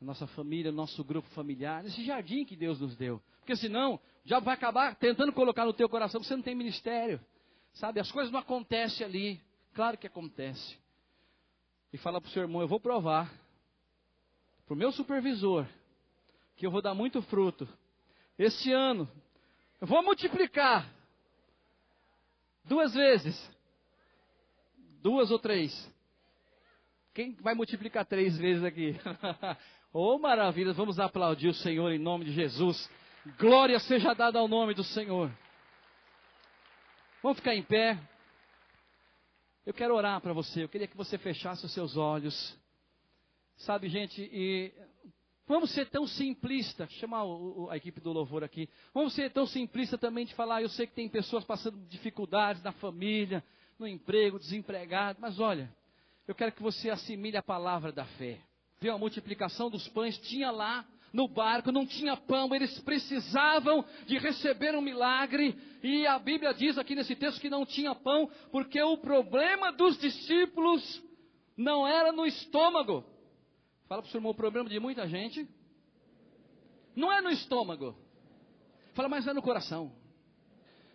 nossa 0.00 0.26
família, 0.26 0.72
nosso 0.72 1.02
grupo 1.04 1.28
familiar, 1.30 1.84
esse 1.86 2.04
jardim 2.04 2.44
que 2.44 2.56
Deus 2.56 2.80
nos 2.80 2.96
deu. 2.96 3.22
Porque 3.38 3.56
senão, 3.56 3.98
já 4.24 4.38
vai 4.38 4.54
acabar 4.54 4.94
tentando 4.96 5.32
colocar 5.32 5.64
no 5.64 5.72
teu 5.72 5.88
coração 5.88 6.20
que 6.20 6.26
você 6.26 6.36
não 6.36 6.42
tem 6.42 6.54
ministério. 6.54 7.20
Sabe, 7.74 8.00
as 8.00 8.10
coisas 8.10 8.32
não 8.32 8.40
acontecem 8.40 9.06
ali. 9.06 9.40
Claro 9.74 9.96
que 9.96 10.06
acontece 10.06 10.76
e 11.92 11.98
fala 11.98 12.20
para 12.20 12.28
o 12.28 12.32
seu 12.32 12.42
irmão: 12.42 12.60
Eu 12.60 12.68
vou 12.68 12.80
provar 12.80 13.32
para 14.64 14.74
o 14.74 14.76
meu 14.76 14.92
supervisor 14.92 15.66
que 16.56 16.66
eu 16.66 16.70
vou 16.70 16.82
dar 16.82 16.94
muito 16.94 17.20
fruto. 17.22 17.68
Este 18.38 18.72
ano, 18.72 19.08
eu 19.80 19.86
vou 19.86 20.02
multiplicar 20.02 20.88
duas 22.64 22.94
vezes, 22.94 23.50
duas 25.02 25.30
ou 25.30 25.38
três. 25.38 25.91
Quem 27.14 27.34
vai 27.42 27.54
multiplicar 27.54 28.06
três 28.06 28.38
vezes 28.38 28.64
aqui? 28.64 28.96
oh, 29.92 30.18
maravilha! 30.18 30.72
Vamos 30.72 30.98
aplaudir 30.98 31.48
o 31.48 31.54
Senhor 31.54 31.92
em 31.92 31.98
nome 31.98 32.24
de 32.24 32.32
Jesus. 32.32 32.90
Glória 33.38 33.78
seja 33.80 34.14
dada 34.14 34.38
ao 34.38 34.48
nome 34.48 34.72
do 34.72 34.82
Senhor. 34.82 35.30
Vamos 37.22 37.36
ficar 37.36 37.54
em 37.54 37.62
pé. 37.62 37.98
Eu 39.66 39.74
quero 39.74 39.94
orar 39.94 40.22
para 40.22 40.32
você. 40.32 40.64
Eu 40.64 40.70
queria 40.70 40.88
que 40.88 40.96
você 40.96 41.18
fechasse 41.18 41.66
os 41.66 41.72
seus 41.74 41.98
olhos. 41.98 42.58
Sabe, 43.58 43.90
gente, 43.90 44.22
e 44.32 44.72
vamos 45.46 45.70
ser 45.70 45.90
tão 45.90 46.06
simplista. 46.06 46.88
Chamar 46.92 47.24
a 47.68 47.76
equipe 47.76 48.00
do 48.00 48.10
louvor 48.10 48.42
aqui. 48.42 48.70
Vamos 48.94 49.12
ser 49.12 49.30
tão 49.30 49.46
simplista 49.46 49.98
também 49.98 50.24
de 50.24 50.34
falar. 50.34 50.62
Eu 50.62 50.70
sei 50.70 50.86
que 50.86 50.94
tem 50.94 51.10
pessoas 51.10 51.44
passando 51.44 51.78
dificuldades 51.88 52.62
na 52.62 52.72
família, 52.72 53.44
no 53.78 53.86
emprego, 53.86 54.38
desempregado. 54.38 55.18
Mas 55.20 55.38
olha, 55.38 55.70
eu 56.26 56.34
quero 56.34 56.52
que 56.52 56.62
você 56.62 56.90
assimile 56.90 57.36
a 57.36 57.42
palavra 57.42 57.92
da 57.92 58.04
fé. 58.04 58.38
Viu 58.80 58.92
a 58.94 58.98
multiplicação 58.98 59.70
dos 59.70 59.86
pães? 59.88 60.18
Tinha 60.18 60.50
lá 60.50 60.86
no 61.12 61.28
barco, 61.28 61.70
não 61.70 61.86
tinha 61.86 62.16
pão, 62.16 62.54
eles 62.54 62.78
precisavam 62.80 63.84
de 64.06 64.18
receber 64.18 64.74
um 64.74 64.80
milagre, 64.80 65.54
e 65.82 66.06
a 66.06 66.18
Bíblia 66.18 66.54
diz 66.54 66.78
aqui 66.78 66.94
nesse 66.94 67.14
texto 67.14 67.40
que 67.40 67.50
não 67.50 67.66
tinha 67.66 67.94
pão, 67.94 68.30
porque 68.50 68.80
o 68.82 68.96
problema 68.96 69.70
dos 69.72 69.98
discípulos 69.98 71.02
não 71.56 71.86
era 71.86 72.12
no 72.12 72.24
estômago. 72.24 73.04
Fala 73.86 74.00
para 74.00 74.08
o 74.08 74.10
seu 74.10 74.18
irmão, 74.18 74.32
o 74.32 74.34
problema 74.34 74.70
de 74.70 74.80
muita 74.80 75.06
gente 75.06 75.46
não 76.96 77.12
é 77.12 77.20
no 77.20 77.30
estômago. 77.30 77.94
Fala, 78.94 79.08
mas 79.08 79.26
é 79.26 79.32
no 79.32 79.42
coração. 79.42 79.92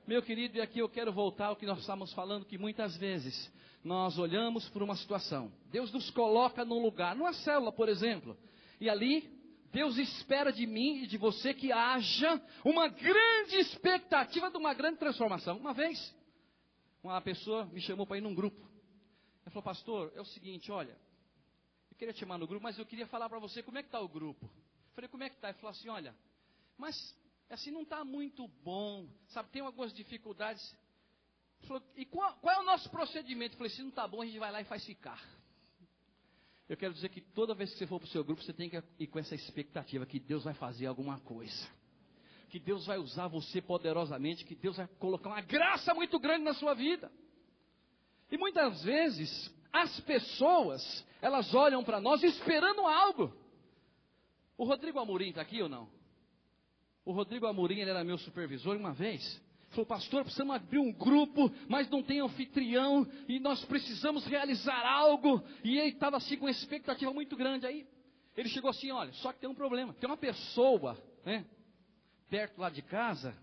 Meu 0.07 0.21
querido, 0.21 0.57
e 0.57 0.61
aqui 0.61 0.79
eu 0.79 0.89
quero 0.89 1.11
voltar 1.11 1.47
ao 1.47 1.55
que 1.55 1.65
nós 1.65 1.79
estávamos 1.79 2.13
falando, 2.13 2.45
que 2.45 2.57
muitas 2.57 2.95
vezes 2.97 3.51
nós 3.87 4.17
olhamos 4.19 4.67
por 4.69 4.83
uma 4.83 4.95
situação. 4.95 5.51
Deus 5.71 5.91
nos 5.91 6.09
coloca 6.11 6.65
num 6.65 6.81
lugar, 6.81 7.15
numa 7.15 7.33
célula, 7.33 7.71
por 7.71 7.87
exemplo, 7.87 8.37
e 8.81 8.89
ali 8.89 9.21
Deus 9.71 9.97
espera 9.97 10.51
de 10.51 10.67
mim 10.67 11.03
e 11.03 11.07
de 11.07 11.17
você 11.17 11.53
que 11.53 11.71
haja 11.71 12.41
uma 12.65 12.89
grande 12.89 13.55
expectativa 13.55 14.51
de 14.51 14.57
uma 14.57 14.73
grande 14.73 14.97
transformação. 14.97 15.57
Uma 15.57 15.73
vez, 15.73 16.13
uma 17.01 17.21
pessoa 17.21 17.65
me 17.65 17.79
chamou 17.79 18.05
para 18.05 18.17
ir 18.17 18.21
num 18.21 18.35
grupo. 18.35 18.59
Ela 19.41 19.51
falou, 19.51 19.63
pastor, 19.63 20.11
é 20.15 20.21
o 20.21 20.25
seguinte, 20.25 20.71
olha, 20.71 20.97
eu 21.89 21.95
queria 21.97 22.13
te 22.13 22.19
chamar 22.19 22.37
no 22.37 22.47
grupo, 22.47 22.63
mas 22.63 22.77
eu 22.77 22.85
queria 22.85 23.07
falar 23.07 23.29
para 23.29 23.39
você 23.39 23.63
como 23.63 23.77
é 23.77 23.81
que 23.81 23.87
está 23.87 24.01
o 24.01 24.07
grupo. 24.07 24.45
Eu 24.45 24.95
falei, 24.95 25.09
como 25.09 25.23
é 25.23 25.29
que 25.29 25.35
está? 25.35 25.49
Ele 25.49 25.57
falou 25.59 25.71
assim, 25.71 25.87
olha, 25.87 26.13
mas 26.77 27.15
assim 27.49 27.71
não 27.71 27.83
está 27.83 28.03
muito 28.03 28.47
bom, 28.63 29.07
sabe, 29.27 29.49
tem 29.49 29.61
algumas 29.61 29.93
dificuldades. 29.93 30.75
Falou, 31.61 31.83
e 31.95 32.05
qual, 32.05 32.33
qual, 32.37 32.55
é 32.55 32.59
o 32.59 32.65
nosso 32.65 32.89
procedimento? 32.89 33.53
Eu 33.53 33.57
falei, 33.57 33.71
se 33.71 33.81
não 33.81 33.89
está 33.89 34.07
bom, 34.07 34.21
a 34.21 34.25
gente 34.25 34.39
vai 34.39 34.51
lá 34.51 34.61
e 34.61 34.65
faz 34.65 34.85
ficar. 34.85 35.21
Eu 36.69 36.75
quero 36.75 36.93
dizer 36.93 37.09
que 37.09 37.21
toda 37.21 37.53
vez 37.53 37.71
que 37.71 37.77
você 37.77 37.87
for 37.87 37.99
para 37.99 38.07
o 38.07 38.11
seu 38.11 38.23
grupo, 38.23 38.43
você 38.43 38.53
tem 38.53 38.69
que 38.69 38.81
ir 38.99 39.07
com 39.07 39.19
essa 39.19 39.35
expectativa 39.35 40.05
que 40.05 40.19
Deus 40.19 40.43
vai 40.43 40.53
fazer 40.53 40.85
alguma 40.85 41.19
coisa. 41.19 41.67
Que 42.49 42.59
Deus 42.59 42.85
vai 42.85 42.97
usar 42.97 43.27
você 43.27 43.61
poderosamente, 43.61 44.45
que 44.45 44.55
Deus 44.55 44.77
vai 44.77 44.87
colocar 44.99 45.29
uma 45.29 45.41
graça 45.41 45.93
muito 45.93 46.19
grande 46.19 46.43
na 46.43 46.53
sua 46.53 46.73
vida. 46.73 47.11
E 48.29 48.37
muitas 48.37 48.83
vezes, 48.83 49.53
as 49.71 49.99
pessoas, 50.01 51.05
elas 51.21 51.53
olham 51.53 51.83
para 51.83 52.01
nós 52.01 52.21
esperando 52.23 52.81
algo. 52.81 53.33
O 54.57 54.65
Rodrigo 54.65 54.99
Amorim 54.99 55.29
está 55.29 55.41
aqui 55.41 55.61
ou 55.61 55.69
não? 55.69 55.89
O 57.05 57.13
Rodrigo 57.13 57.45
Amorim, 57.45 57.79
ele 57.79 57.89
era 57.89 58.03
meu 58.03 58.17
supervisor 58.17 58.75
uma 58.75 58.91
vez. 58.91 59.41
Falou, 59.77 59.85
pastor, 59.85 60.23
precisamos 60.23 60.55
abrir 60.55 60.79
um 60.79 60.91
grupo, 60.91 61.51
mas 61.69 61.87
não 61.87 62.01
tem 62.01 62.19
anfitrião, 62.19 63.07
e 63.27 63.39
nós 63.39 63.63
precisamos 63.65 64.25
realizar 64.25 64.83
algo. 64.83 65.43
E 65.63 65.77
ele 65.77 65.89
estava 65.89 66.17
assim 66.17 66.35
com 66.35 66.45
uma 66.45 66.51
expectativa 66.51 67.13
muito 67.13 67.37
grande. 67.37 67.67
Aí 67.67 67.85
ele 68.35 68.49
chegou 68.49 68.71
assim: 68.71 68.89
olha, 68.89 69.13
só 69.13 69.31
que 69.31 69.39
tem 69.39 69.47
um 69.47 69.53
problema. 69.53 69.93
Tem 69.93 70.09
uma 70.09 70.17
pessoa, 70.17 70.97
né, 71.23 71.45
perto 72.27 72.59
lá 72.59 72.71
de 72.71 72.81
casa, 72.81 73.37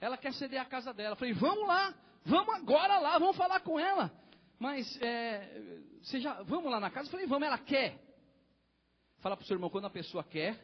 ela 0.00 0.16
quer 0.16 0.32
ceder 0.34 0.60
a 0.60 0.64
casa 0.64 0.94
dela. 0.94 1.14
Eu 1.14 1.16
falei, 1.16 1.34
vamos 1.34 1.66
lá, 1.66 1.92
vamos 2.24 2.54
agora 2.54 3.00
lá, 3.00 3.18
vamos 3.18 3.36
falar 3.36 3.58
com 3.58 3.80
ela. 3.80 4.12
Mas, 4.60 4.96
é, 5.02 5.80
você 6.00 6.20
já, 6.20 6.40
vamos 6.42 6.70
lá 6.70 6.78
na 6.78 6.90
casa? 6.90 7.08
Eu 7.08 7.10
falei, 7.10 7.26
vamos, 7.26 7.48
ela 7.48 7.58
quer. 7.58 7.98
Fala 9.18 9.36
para 9.36 9.42
o 9.42 9.46
seu 9.46 9.56
irmão, 9.56 9.70
quando 9.70 9.86
a 9.86 9.90
pessoa 9.90 10.22
quer, 10.22 10.56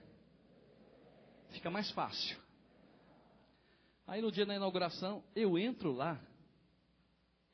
fica 1.50 1.68
mais 1.68 1.90
fácil. 1.90 2.45
Aí 4.06 4.22
no 4.22 4.30
dia 4.30 4.46
da 4.46 4.54
inauguração, 4.54 5.24
eu 5.34 5.58
entro 5.58 5.92
lá. 5.92 6.20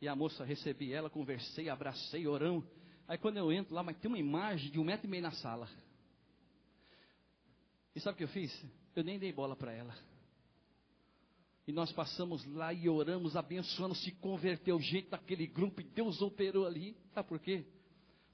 E 0.00 0.08
a 0.08 0.14
moça 0.14 0.44
recebi 0.44 0.92
ela, 0.92 1.08
conversei, 1.08 1.68
abracei, 1.68 2.26
oramos. 2.26 2.64
Aí 3.08 3.16
quando 3.16 3.36
eu 3.36 3.52
entro 3.52 3.74
lá, 3.74 3.82
mas 3.82 3.96
tem 3.98 4.10
uma 4.10 4.18
imagem 4.18 4.70
de 4.70 4.78
um 4.78 4.84
metro 4.84 5.06
e 5.06 5.10
meio 5.10 5.22
na 5.22 5.30
sala. 5.32 5.68
E 7.94 8.00
sabe 8.00 8.14
o 8.14 8.18
que 8.18 8.24
eu 8.24 8.28
fiz? 8.28 8.64
Eu 8.94 9.04
nem 9.04 9.18
dei 9.18 9.32
bola 9.32 9.56
para 9.56 9.72
ela. 9.72 9.94
E 11.66 11.72
nós 11.72 11.92
passamos 11.92 12.44
lá 12.44 12.72
e 12.72 12.88
oramos, 12.88 13.36
abençoando, 13.36 13.94
se 13.94 14.10
converteu 14.12 14.80
gente 14.80 15.08
daquele 15.08 15.46
grupo 15.46 15.80
e 15.80 15.84
Deus 15.84 16.20
operou 16.20 16.66
ali. 16.66 16.96
Sabe 17.14 17.28
por 17.28 17.38
quê? 17.38 17.64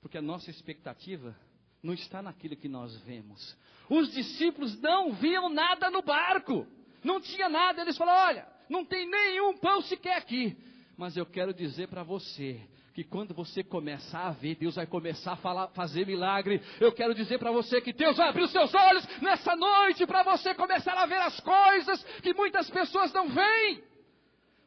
Porque 0.00 0.16
a 0.16 0.22
nossa 0.22 0.50
expectativa 0.50 1.36
não 1.82 1.92
está 1.92 2.22
naquilo 2.22 2.56
que 2.56 2.68
nós 2.68 2.96
vemos. 3.02 3.56
Os 3.88 4.12
discípulos 4.12 4.80
não 4.80 5.12
viam 5.12 5.48
nada 5.48 5.90
no 5.90 6.02
barco. 6.02 6.66
Não 7.02 7.20
tinha 7.20 7.48
nada. 7.48 7.82
Eles 7.82 7.96
falaram: 7.96 8.28
olha, 8.28 8.48
não 8.68 8.84
tem 8.84 9.08
nenhum 9.08 9.56
pão 9.58 9.80
sequer 9.82 10.16
aqui. 10.16 10.56
Mas 10.96 11.16
eu 11.16 11.24
quero 11.24 11.54
dizer 11.54 11.88
para 11.88 12.02
você 12.02 12.60
que 12.92 13.04
quando 13.04 13.32
você 13.32 13.62
começar 13.62 14.26
a 14.26 14.32
ver, 14.32 14.56
Deus 14.56 14.74
vai 14.74 14.84
começar 14.86 15.34
a 15.34 15.36
falar, 15.36 15.68
fazer 15.68 16.04
milagre. 16.04 16.60
Eu 16.80 16.90
quero 16.90 17.14
dizer 17.14 17.38
para 17.38 17.52
você 17.52 17.80
que 17.80 17.92
Deus 17.92 18.16
vai 18.16 18.28
abrir 18.28 18.42
os 18.42 18.50
seus 18.50 18.74
olhos 18.74 19.06
nessa 19.22 19.54
noite 19.54 20.04
para 20.04 20.24
você 20.24 20.52
começar 20.54 20.94
a 20.94 21.06
ver 21.06 21.20
as 21.20 21.38
coisas 21.38 22.02
que 22.20 22.34
muitas 22.34 22.68
pessoas 22.68 23.12
não 23.12 23.28
veem. 23.28 23.84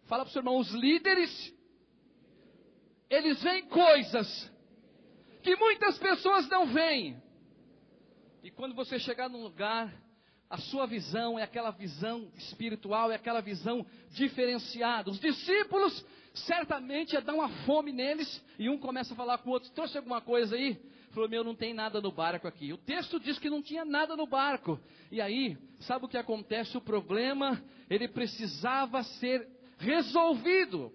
Fala 0.06 0.24
para 0.24 0.30
o 0.30 0.32
seu 0.32 0.40
irmão, 0.40 0.58
os 0.58 0.72
líderes, 0.72 1.54
eles 3.10 3.44
veem 3.44 3.68
coisas 3.68 4.52
que 5.44 5.54
muitas 5.58 5.98
pessoas 5.98 6.48
não 6.48 6.68
veem. 6.68 7.22
E 8.44 8.50
quando 8.50 8.74
você 8.74 8.98
chegar 8.98 9.28
num 9.28 9.44
lugar 9.44 9.94
a 10.52 10.58
sua 10.58 10.86
visão 10.86 11.40
é 11.40 11.44
aquela 11.44 11.72
visão 11.72 12.28
espiritual, 12.36 13.10
é 13.10 13.16
aquela 13.16 13.40
visão 13.40 13.86
diferenciada. 14.10 15.10
Os 15.10 15.18
discípulos 15.18 16.06
certamente 16.34 17.14
ia 17.14 17.22
dar 17.22 17.34
uma 17.34 17.48
fome 17.66 17.94
neles, 17.94 18.44
e 18.60 18.70
um 18.70 18.78
começa 18.78 19.14
a 19.14 19.18
falar 19.18 19.38
com 19.38 19.50
o 19.50 19.54
outro: 19.54 19.72
trouxe 19.72 19.98
alguma 19.98 20.20
coisa 20.20 20.58
aí? 20.58 20.78
Falou: 21.12 21.30
Meu, 21.30 21.42
não 21.42 21.56
tem 21.56 21.74
nada 21.74 22.02
no 22.02 22.12
barco 22.12 22.50
aqui. 22.50 22.74
O 22.74 22.78
texto 22.78 23.18
diz 23.18 23.40
que 23.40 23.50
não 23.50 23.62
tinha 23.62 23.86
nada 23.86 24.18
no 24.18 24.28
barco. 24.28 24.78
E 25.10 25.22
aí, 25.22 25.58
sabe 25.80 26.04
o 26.04 26.10
que 26.10 26.18
acontece? 26.18 26.76
O 26.76 26.82
problema, 26.82 27.62
ele 27.90 28.10
precisava 28.10 29.04
ser 29.04 29.48
resolvido. 29.78 30.92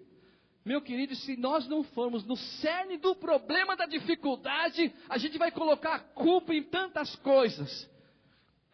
Meu 0.66 0.82
querido, 0.82 1.14
se 1.16 1.34
nós 1.36 1.66
não 1.66 1.82
formos 1.82 2.26
no 2.26 2.36
cerne 2.36 2.98
do 2.98 3.14
problema 3.14 3.74
da 3.74 3.86
dificuldade, 3.86 4.92
a 5.08 5.16
gente 5.16 5.38
vai 5.38 5.50
colocar 5.50 5.94
a 5.94 6.00
culpa 6.00 6.52
em 6.54 6.62
tantas 6.62 7.16
coisas. 7.16 7.88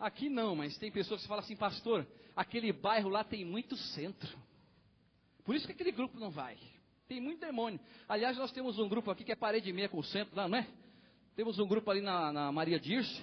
Aqui 0.02 0.28
não, 0.28 0.56
mas 0.56 0.76
tem 0.78 0.90
pessoas 0.90 1.22
que 1.22 1.28
falam 1.28 1.44
assim, 1.44 1.54
pastor, 1.54 2.04
aquele 2.34 2.72
bairro 2.72 3.08
lá 3.08 3.22
tem 3.22 3.44
muito 3.44 3.76
centro. 3.76 4.36
Por 5.44 5.54
isso 5.54 5.64
que 5.64 5.70
aquele 5.70 5.92
grupo 5.92 6.18
não 6.18 6.28
vai. 6.28 6.58
Tem 7.06 7.20
muito 7.20 7.38
demônio. 7.38 7.78
Aliás, 8.08 8.36
nós 8.36 8.50
temos 8.50 8.80
um 8.80 8.88
grupo 8.88 9.12
aqui 9.12 9.22
que 9.22 9.30
é 9.30 9.36
parede 9.36 9.72
meia 9.72 9.88
com 9.88 9.98
o 9.98 10.02
centro 10.02 10.34
não 10.34 10.58
é? 10.58 10.66
Temos 11.36 11.60
um 11.60 11.68
grupo 11.68 11.88
ali 11.88 12.00
na, 12.00 12.32
na 12.32 12.50
Maria 12.50 12.80
Dirce. 12.80 13.22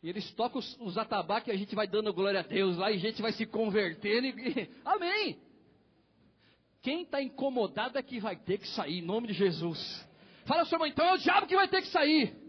E 0.00 0.08
eles 0.08 0.30
tocam 0.34 0.60
os, 0.60 0.76
os 0.78 0.96
atabaques 0.96 1.48
e 1.48 1.50
a 1.50 1.56
gente 1.56 1.74
vai 1.74 1.88
dando 1.88 2.14
glória 2.14 2.38
a 2.38 2.44
Deus 2.44 2.76
lá 2.76 2.92
e 2.92 2.94
a 2.94 3.00
gente 3.00 3.20
vai 3.20 3.32
se 3.32 3.44
convertendo. 3.44 4.28
E, 4.28 4.70
amém! 4.84 5.36
Quem 6.80 7.02
está 7.02 7.20
incomodado 7.20 7.98
é 7.98 8.02
que 8.04 8.20
vai 8.20 8.36
ter 8.36 8.58
que 8.58 8.68
sair, 8.68 9.00
em 9.00 9.02
nome 9.02 9.26
de 9.26 9.32
Jesus. 9.32 10.08
Fala, 10.46 10.64
seu 10.64 10.76
irmão, 10.76 10.86
então 10.86 11.04
é 11.04 11.14
o 11.14 11.18
diabo 11.18 11.48
que 11.48 11.56
vai 11.56 11.66
ter 11.66 11.82
que 11.82 11.88
sair. 11.88 12.47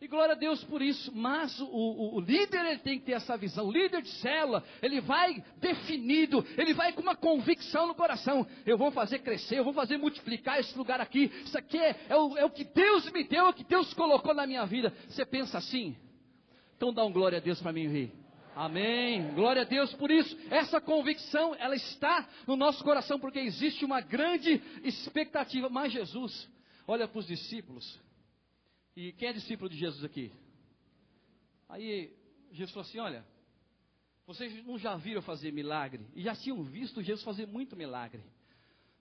E 0.00 0.08
glória 0.08 0.32
a 0.32 0.38
Deus 0.38 0.64
por 0.64 0.80
isso. 0.80 1.14
Mas 1.14 1.60
o, 1.60 1.66
o, 1.66 2.16
o, 2.16 2.20
líder 2.20 2.64
ele 2.64 2.78
tem 2.78 2.98
que 2.98 3.04
ter 3.04 3.12
essa 3.12 3.36
visão. 3.36 3.66
O 3.66 3.72
líder 3.72 4.00
de 4.00 4.08
célula, 4.08 4.64
ele 4.80 4.98
vai 4.98 5.44
definido, 5.58 6.44
ele 6.56 6.72
vai 6.72 6.92
com 6.94 7.02
uma 7.02 7.14
convicção 7.14 7.86
no 7.86 7.94
coração. 7.94 8.46
Eu 8.64 8.78
vou 8.78 8.90
fazer 8.90 9.18
crescer, 9.18 9.58
eu 9.58 9.64
vou 9.64 9.74
fazer 9.74 9.98
multiplicar 9.98 10.58
esse 10.58 10.76
lugar 10.76 11.02
aqui. 11.02 11.30
Isso 11.44 11.58
aqui 11.58 11.76
é, 11.78 11.96
é, 12.08 12.16
o, 12.16 12.38
é 12.38 12.44
o 12.44 12.50
que 12.50 12.64
Deus 12.64 13.10
me 13.12 13.24
deu, 13.24 13.44
é 13.44 13.48
o 13.50 13.52
que 13.52 13.64
Deus 13.64 13.92
colocou 13.92 14.32
na 14.32 14.46
minha 14.46 14.64
vida. 14.64 14.90
Você 15.06 15.26
pensa 15.26 15.58
assim? 15.58 15.94
Então 16.76 16.94
dá 16.94 17.04
um 17.04 17.12
glória 17.12 17.36
a 17.36 17.40
Deus 17.42 17.60
para 17.60 17.72
mim 17.72 17.86
rir. 17.86 18.10
Amém. 18.56 19.34
Glória 19.34 19.62
a 19.62 19.66
Deus 19.66 19.92
por 19.94 20.10
isso. 20.10 20.34
Essa 20.50 20.80
convicção, 20.80 21.54
ela 21.58 21.76
está 21.76 22.26
no 22.46 22.56
nosso 22.56 22.82
coração 22.82 23.20
porque 23.20 23.38
existe 23.38 23.84
uma 23.84 24.00
grande 24.00 24.62
expectativa. 24.82 25.68
Mas 25.68 25.92
Jesus, 25.92 26.48
olha 26.86 27.06
para 27.06 27.18
os 27.18 27.26
discípulos. 27.26 28.00
E 28.96 29.12
quem 29.12 29.28
é 29.28 29.32
discípulo 29.32 29.68
de 29.68 29.76
Jesus 29.76 30.04
aqui? 30.04 30.32
Aí 31.68 32.12
Jesus 32.52 32.70
falou 32.72 32.88
assim: 32.88 32.98
Olha, 32.98 33.24
vocês 34.26 34.64
não 34.66 34.78
já 34.78 34.96
viram 34.96 35.22
fazer 35.22 35.52
milagre? 35.52 36.06
E 36.14 36.22
já 36.22 36.34
tinham 36.34 36.62
visto 36.62 37.02
Jesus 37.02 37.24
fazer 37.24 37.46
muito 37.46 37.76
milagre. 37.76 38.22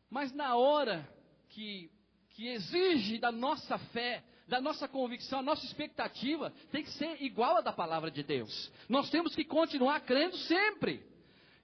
Mas 0.10 0.32
na 0.32 0.56
hora 0.56 1.08
que, 1.50 1.92
que 2.32 2.48
exige 2.48 3.18
da 3.18 3.32
nossa 3.32 3.78
fé, 3.78 4.24
da 4.48 4.60
nossa 4.60 4.88
convicção, 4.88 5.40
a 5.40 5.44
nossa 5.44 5.66
expectativa 5.66 6.52
tem 6.72 6.84
que 6.84 6.92
ser 6.92 7.22
igual 7.22 7.58
à 7.58 7.62
da 7.62 7.72
palavra 7.72 8.10
de 8.10 8.24
Deus. 8.24 8.72
Nós 8.88 9.10
temos 9.10 9.36
que 9.36 9.44
continuar 9.44 10.00
crendo 10.02 10.36
sempre. 10.38 11.04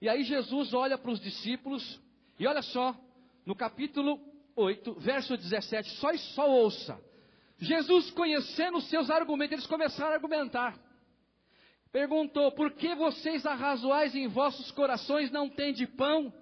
E 0.00 0.08
aí 0.08 0.24
Jesus 0.24 0.72
olha 0.74 0.96
para 0.98 1.10
os 1.10 1.20
discípulos 1.20 2.00
e 2.38 2.46
olha 2.46 2.62
só, 2.62 2.94
no 3.44 3.54
capítulo 3.54 4.20
8, 4.54 4.94
verso 4.94 5.36
17, 5.36 5.90
só 5.96 6.10
e 6.10 6.18
só 6.18 6.48
ouça. 6.48 7.00
Jesus, 7.58 8.10
conhecendo 8.10 8.78
os 8.78 8.88
seus 8.88 9.10
argumentos, 9.10 9.52
eles 9.52 9.66
começaram 9.66 10.12
a 10.12 10.14
argumentar. 10.14 10.78
Perguntou: 11.90 12.52
Por 12.52 12.72
que 12.72 12.94
vocês 12.94 13.46
arrazoais 13.46 14.14
em 14.14 14.28
vossos 14.28 14.70
corações 14.72 15.30
não 15.30 15.48
têm 15.48 15.72
de 15.72 15.86
pão? 15.86 16.32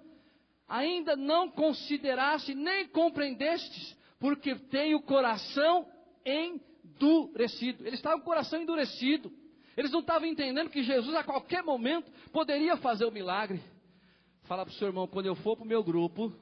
Ainda 0.67 1.15
não 1.15 1.49
consideraste 1.49 2.53
nem 2.53 2.87
compreendestes, 2.87 3.95
porque 4.19 4.55
tem 4.55 4.95
o 4.95 5.01
coração 5.01 5.87
endurecido. 6.25 7.85
Eles 7.85 7.99
estavam 7.99 8.19
com 8.19 8.23
o 8.23 8.25
coração 8.25 8.61
endurecido. 8.61 9.31
Eles 9.77 9.91
não 9.91 9.99
estavam 9.99 10.27
entendendo 10.27 10.69
que 10.69 10.83
Jesus 10.83 11.13
a 11.15 11.23
qualquer 11.23 11.63
momento 11.63 12.11
poderia 12.31 12.77
fazer 12.77 13.05
o 13.05 13.11
milagre. 13.11 13.61
Fala 14.43 14.65
para 14.65 14.71
o 14.71 14.75
seu 14.75 14.87
irmão, 14.87 15.07
quando 15.07 15.25
eu 15.25 15.35
for 15.35 15.55
para 15.55 15.65
o 15.65 15.67
meu 15.67 15.83
grupo, 15.83 16.33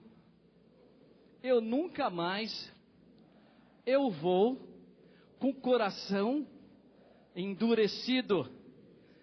eu 1.41 1.59
nunca 1.59 2.09
mais 2.09 2.71
eu 3.85 4.09
vou 4.09 4.59
com 5.39 5.49
o 5.49 5.55
coração 5.55 6.47
endurecido. 7.35 8.49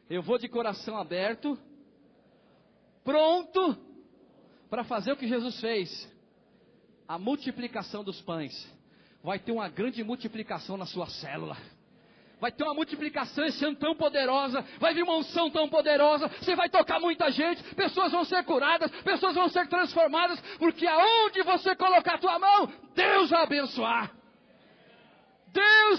Eu 0.09 0.23
vou 0.23 0.39
de 0.39 0.49
coração 0.49 0.97
aberto, 0.97 1.59
pronto 3.05 3.77
para 4.69 4.85
fazer 4.85 5.13
o 5.13 5.17
que 5.17 5.29
Jesus 5.29 5.61
fez. 5.61 6.11
A 7.07 7.19
multiplicação 7.19 8.05
dos 8.05 8.21
pães. 8.21 8.69
Vai 9.23 9.39
ter 9.39 9.53
uma 9.53 9.69
grande 9.69 10.03
multiplicação 10.03 10.77
na 10.77 10.87
sua 10.87 11.07
célula. 11.07 11.57
Vai 12.41 12.51
ter 12.51 12.65
uma 12.65 12.73
multiplicação 12.73 13.45
esse 13.45 13.63
ano 13.65 13.77
tão 13.77 13.95
poderosa. 13.95 14.65
Vai 14.79 14.95
vir 14.95 15.03
uma 15.03 15.17
unção 15.17 15.51
tão 15.51 15.69
poderosa. 15.69 16.29
Você 16.41 16.57
vai 16.57 16.71
tocar 16.71 16.99
muita 16.99 17.31
gente. 17.31 17.63
Pessoas 17.75 18.13
vão 18.13 18.25
ser 18.25 18.43
curadas. 18.45 18.91
Pessoas 19.03 19.35
vão 19.35 19.49
ser 19.49 19.69
transformadas. 19.69 20.41
Porque 20.59 20.87
aonde 20.87 21.43
você 21.43 21.77
colocar 21.77 22.15
a 22.15 22.19
tua 22.19 22.39
mão, 22.39 22.73
Deus 22.95 23.29
vai 23.29 23.43
abençoar. 23.43 24.20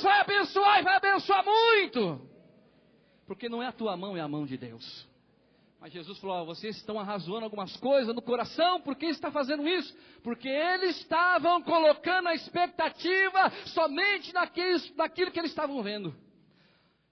Deus 0.02 0.04
vai 0.04 0.20
abençoar 0.22 0.80
e 0.80 0.84
vai 0.84 0.96
abençoar 0.96 1.46
muito. 1.46 2.30
Porque 3.28 3.48
não 3.48 3.62
é 3.62 3.68
a 3.68 3.72
tua 3.72 3.96
mão, 3.96 4.18
é 4.18 4.20
a 4.20 4.28
mão 4.28 4.46
de 4.46 4.58
Deus. 4.58 5.08
Mas 5.80 5.94
Jesus 5.94 6.18
falou: 6.20 6.46
vocês 6.46 6.76
estão 6.78 7.00
arrazoando 7.00 7.46
algumas 7.46 7.76
coisas 7.78 8.14
no 8.14 8.22
coração, 8.22 8.82
por 8.82 8.96
que 8.96 9.06
está 9.06 9.32
fazendo 9.32 9.68
isso? 9.68 9.96
Porque 10.24 10.50
eles 10.50 10.98
estavam 10.98 11.62
colocando 11.62 12.28
a 12.28 12.36
expectativa 12.36 13.52
somente 13.68 14.34
naquilo, 14.34 14.80
naquilo 14.96 15.32
que 15.32 15.40
eles 15.40 15.52
estavam 15.52 15.82
vendo. 15.82 16.14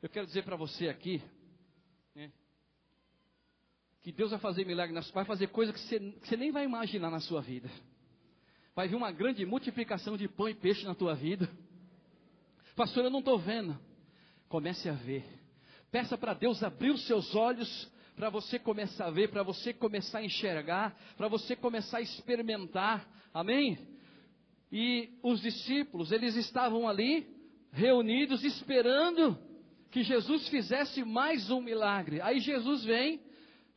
Eu 0.01 0.09
quero 0.09 0.25
dizer 0.25 0.43
para 0.43 0.55
você 0.55 0.87
aqui, 0.87 1.21
né, 2.15 2.31
que 4.01 4.11
Deus 4.11 4.31
vai 4.31 4.39
fazer 4.39 4.65
milagre, 4.65 4.97
vai 5.13 5.25
fazer 5.25 5.47
coisa 5.47 5.73
que 5.73 5.79
você, 5.79 5.99
que 5.99 6.27
você 6.27 6.37
nem 6.37 6.51
vai 6.51 6.63
imaginar 6.63 7.09
na 7.09 7.19
sua 7.19 7.41
vida. 7.41 7.69
Vai 8.75 8.87
vir 8.87 8.95
uma 8.95 9.11
grande 9.11 9.45
multiplicação 9.45 10.15
de 10.15 10.27
pão 10.27 10.47
e 10.47 10.53
peixe 10.53 10.85
na 10.85 10.95
tua 10.95 11.13
vida. 11.13 11.49
Pastor, 12.79 13.03
eu 13.03 13.09
não 13.09 13.19
estou 13.19 13.37
vendo. 13.37 13.77
Comece 14.47 14.87
a 14.87 14.93
ver. 14.93 15.25
Peça 15.91 16.17
para 16.17 16.33
Deus 16.33 16.63
abrir 16.63 16.91
os 16.91 17.05
seus 17.07 17.35
olhos 17.35 17.91
para 18.15 18.29
você 18.29 18.57
começar 18.57 19.07
a 19.07 19.11
ver, 19.11 19.29
para 19.29 19.43
você 19.43 19.73
começar 19.73 20.19
a 20.19 20.23
enxergar, 20.23 20.97
para 21.17 21.27
você 21.27 21.57
começar 21.57 21.97
a 21.97 22.01
experimentar. 22.01 23.05
Amém? 23.33 23.77
E 24.71 25.09
os 25.21 25.41
discípulos, 25.41 26.13
eles 26.13 26.37
estavam 26.37 26.87
ali, 26.87 27.27
reunidos, 27.73 28.45
esperando 28.45 29.37
que 29.91 30.01
Jesus 30.01 30.47
fizesse 30.47 31.03
mais 31.03 31.51
um 31.51 31.59
milagre. 31.59 32.21
Aí 32.21 32.39
Jesus 32.39 32.85
vem 32.85 33.19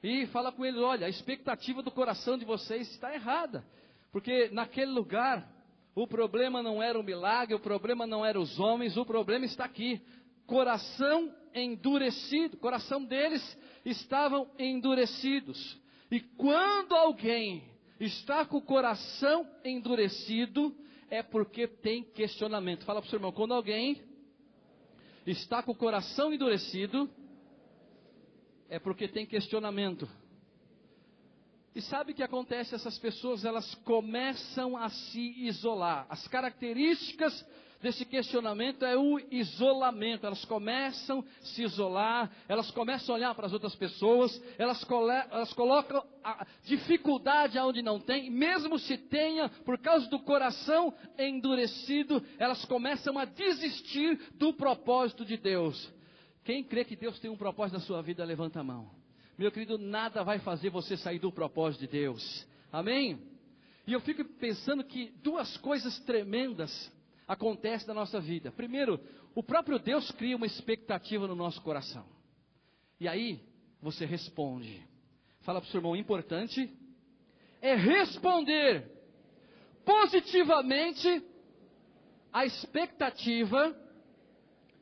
e 0.01 0.27
fala 0.29 0.53
com 0.53 0.65
eles: 0.65 0.81
olha, 0.81 1.09
a 1.09 1.11
expectativa 1.11 1.83
do 1.83 1.91
coração 1.91 2.39
de 2.39 2.45
vocês 2.45 2.89
está 2.93 3.13
errada. 3.13 3.67
Porque 4.13 4.49
naquele 4.53 4.93
lugar, 4.93 5.53
o 5.95 6.07
problema 6.07 6.63
não 6.63 6.83
era 6.83 6.99
o 6.99 7.03
milagre, 7.03 7.55
o 7.55 7.61
problema 7.61 8.07
não 8.07 8.25
era 8.25 8.41
os 8.41 8.59
homens, 8.59 8.97
o 8.97 9.05
problema 9.05 9.45
está 9.45 9.65
aqui. 9.65 10.01
Coração 10.47 11.35
endurecido, 11.55 12.57
coração 12.57 13.05
deles 13.05 13.59
estavam 13.85 14.51
endurecidos. 14.59 15.79
E 16.11 16.21
quando 16.21 16.95
alguém 16.95 17.63
está 18.01 18.45
com 18.45 18.57
o 18.57 18.63
coração 18.63 19.47
endurecido, 19.65 20.75
é 21.11 21.23
porque 21.23 21.67
tem 21.69 22.03
questionamento. 22.03 22.85
Fala 22.85 23.01
para 23.01 23.07
o 23.07 23.11
seu 23.11 23.19
irmão, 23.19 23.33
quando 23.33 23.53
alguém 23.53 24.03
está 25.27 25.63
com 25.63 25.73
o 25.73 25.77
coração 25.77 26.33
endurecido, 26.33 27.09
é 28.69 28.79
porque 28.79 29.07
tem 29.07 29.27
questionamento. 29.27 30.09
E 31.75 31.81
sabe 31.81 32.13
o 32.13 32.15
que 32.15 32.23
acontece? 32.23 32.75
Essas 32.75 32.99
pessoas, 32.99 33.45
elas 33.45 33.75
começam 33.77 34.77
a 34.77 34.91
se 34.91 35.35
isolar. 35.47 36.07
As 36.11 36.29
características 36.29 37.45
desse 37.83 38.05
questionamento 38.05 38.85
é 38.85 38.97
o 38.97 39.19
isolamento. 39.31 40.27
Elas 40.27 40.45
começam 40.45 41.21
a 41.21 41.45
se 41.47 41.63
isolar, 41.63 42.31
elas 42.47 42.71
começam 42.71 43.15
a 43.15 43.19
olhar 43.19 43.35
para 43.35 43.47
as 43.47 43.53
outras 43.53 43.75
pessoas, 43.75 44.41
elas, 44.57 44.87
elas 45.31 45.53
colocam 45.55 46.05
dificuldade 46.65 47.59
aonde 47.59 47.83
não 47.83 47.99
tem, 47.99 48.31
mesmo 48.31 48.79
se 48.79 48.97
tenha, 48.97 49.49
por 49.49 49.79
causa 49.79 50.09
do 50.09 50.21
coração 50.21 50.95
endurecido, 51.19 52.23
elas 52.39 52.65
começam 52.67 53.19
a 53.19 53.25
desistir 53.25 54.19
do 54.35 54.55
propósito 54.55 55.25
de 55.25 55.37
Deus. 55.37 55.93
Quem 56.45 56.63
crê 56.63 56.85
que 56.85 56.97
Deus 56.97 57.19
tem 57.19 57.31
um 57.31 57.37
propósito 57.37 57.75
na 57.75 57.81
sua 57.81 58.03
vida, 58.03 58.25
levanta 58.25 58.61
a 58.61 58.65
mão. 58.65 59.02
Meu 59.39 59.51
querido, 59.51 59.79
nada 59.79 60.23
vai 60.23 60.39
fazer 60.39 60.71
você 60.71 60.97
sair 60.97 61.19
do 61.19 61.33
propósito 61.33 61.81
de 61.81 61.87
Deus. 61.89 62.47
Amém? 62.71 63.21
E 63.87 63.93
eu 63.93 64.01
fico 64.01 64.25
pensando 64.25 64.85
que 64.85 65.11
duas 65.23 65.57
coisas 65.59 65.99
tremendas 66.01 66.93
acontece 67.27 67.87
na 67.89 67.95
nossa 67.95 68.21
vida. 68.21 68.53
Primeiro, 68.53 69.01
o 69.35 69.43
próprio 69.43 69.79
Deus 69.79 70.11
cria 70.13 70.37
uma 70.37 70.47
expectativa 70.47 71.27
no 71.27 71.35
nosso 71.35 71.61
coração. 71.63 72.07
E 73.01 73.09
aí, 73.09 73.41
você 73.81 74.05
responde. 74.05 74.83
Fala 75.41 75.61
para 75.61 75.69
o 75.69 75.71
seu 75.71 75.79
irmão, 75.79 75.97
importante 75.97 76.71
é 77.63 77.77
responder 77.77 78.91
positivamente 79.85 81.25
à 82.33 82.45
expectativa 82.45 83.75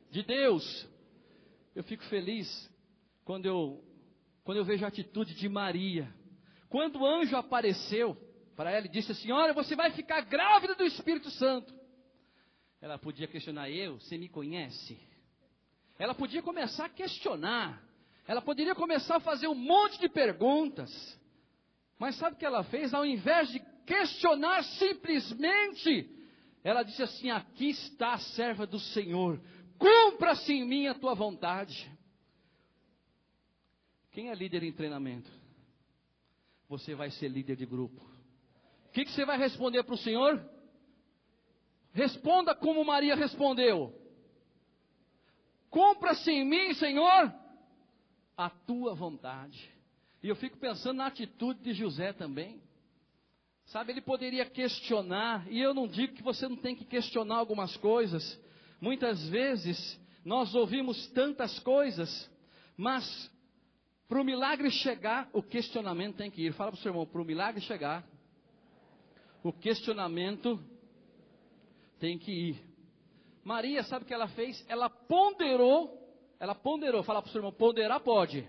de 0.09 0.23
Deus. 0.23 0.87
Eu 1.75 1.83
fico 1.83 2.03
feliz 2.05 2.69
quando 3.23 3.45
eu, 3.45 3.83
quando 4.43 4.57
eu 4.57 4.65
vejo 4.65 4.85
a 4.85 4.87
atitude 4.87 5.35
de 5.35 5.47
Maria. 5.47 6.11
Quando 6.69 6.99
o 6.99 7.05
anjo 7.05 7.35
apareceu 7.35 8.15
para 8.55 8.71
ela 8.71 8.85
e 8.85 8.89
disse 8.89 9.11
assim: 9.11 9.31
Olha, 9.31 9.53
você 9.53 9.75
vai 9.75 9.91
ficar 9.91 10.21
grávida 10.21 10.75
do 10.75 10.83
Espírito 10.83 11.29
Santo. 11.31 11.73
Ela 12.81 12.97
podia 12.97 13.27
questionar 13.27 13.69
eu, 13.69 13.99
você 13.99 14.17
me 14.17 14.27
conhece? 14.27 14.99
Ela 15.99 16.15
podia 16.15 16.41
começar 16.41 16.85
a 16.85 16.89
questionar. 16.89 17.81
Ela 18.27 18.41
poderia 18.41 18.73
começar 18.73 19.17
a 19.17 19.19
fazer 19.19 19.47
um 19.47 19.55
monte 19.55 19.99
de 19.99 20.09
perguntas. 20.09 21.19
Mas 21.99 22.15
sabe 22.15 22.35
o 22.35 22.39
que 22.39 22.45
ela 22.45 22.63
fez? 22.63 22.93
Ao 22.93 23.05
invés 23.05 23.49
de 23.51 23.59
questionar 23.85 24.63
simplesmente, 24.63 26.09
ela 26.63 26.81
disse 26.81 27.03
assim: 27.03 27.29
Aqui 27.29 27.69
está 27.69 28.13
a 28.13 28.19
serva 28.19 28.65
do 28.65 28.79
Senhor, 28.79 29.39
cumpra-se 29.77 30.53
em 30.53 30.65
mim 30.65 30.87
a 30.87 30.95
tua 30.95 31.13
vontade. 31.13 31.91
Quem 34.11 34.29
é 34.29 34.35
líder 34.35 34.63
em 34.63 34.71
treinamento? 34.71 35.31
Você 36.67 36.93
vai 36.93 37.09
ser 37.11 37.29
líder 37.29 37.55
de 37.55 37.65
grupo. 37.65 38.01
O 38.87 38.91
que, 38.91 39.05
que 39.05 39.11
você 39.11 39.25
vai 39.25 39.37
responder 39.37 39.83
para 39.83 39.95
o 39.95 39.97
Senhor? 39.97 40.43
Responda 41.93 42.53
como 42.53 42.83
Maria 42.83 43.15
respondeu: 43.15 43.93
Compra-se 45.69 46.29
em 46.29 46.45
mim, 46.45 46.73
Senhor, 46.73 47.33
a 48.37 48.49
tua 48.49 48.93
vontade. 48.93 49.69
E 50.21 50.27
eu 50.27 50.35
fico 50.35 50.57
pensando 50.57 50.97
na 50.97 51.07
atitude 51.07 51.61
de 51.61 51.73
José 51.73 52.13
também. 52.13 52.61
Sabe, 53.65 53.93
ele 53.93 54.01
poderia 54.01 54.45
questionar, 54.45 55.49
e 55.49 55.59
eu 55.59 55.73
não 55.73 55.87
digo 55.87 56.13
que 56.13 56.21
você 56.21 56.47
não 56.47 56.57
tem 56.57 56.75
que 56.75 56.83
questionar 56.83 57.35
algumas 57.35 57.77
coisas. 57.77 58.39
Muitas 58.81 59.25
vezes 59.29 59.99
nós 60.25 60.53
ouvimos 60.53 61.07
tantas 61.11 61.57
coisas, 61.59 62.29
mas 62.75 63.31
para 64.11 64.19
o 64.19 64.25
milagre 64.25 64.69
chegar, 64.69 65.29
o 65.31 65.41
questionamento 65.41 66.17
tem 66.17 66.29
que 66.29 66.45
ir. 66.45 66.51
Fala 66.51 66.69
para 66.69 66.77
o 66.77 66.81
seu 66.81 66.89
irmão, 66.89 67.05
para 67.05 67.21
o 67.21 67.23
milagre 67.23 67.61
chegar, 67.61 68.05
o 69.41 69.53
questionamento 69.53 70.59
tem 71.97 72.19
que 72.19 72.29
ir. 72.29 72.65
Maria, 73.41 73.83
sabe 73.83 74.03
o 74.03 74.05
que 74.05 74.13
ela 74.13 74.27
fez? 74.27 74.65
Ela 74.67 74.89
ponderou, 74.89 75.97
ela 76.41 76.53
ponderou, 76.53 77.03
fala 77.03 77.21
para 77.21 77.29
o 77.29 77.31
seu 77.31 77.39
irmão, 77.39 77.53
ponderar 77.53 78.01
pode. 78.01 78.45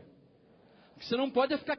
O 0.97 0.99
que 0.99 1.07
você 1.07 1.17
não 1.17 1.31
pode 1.31 1.55
é 1.55 1.59
ficar 1.59 1.79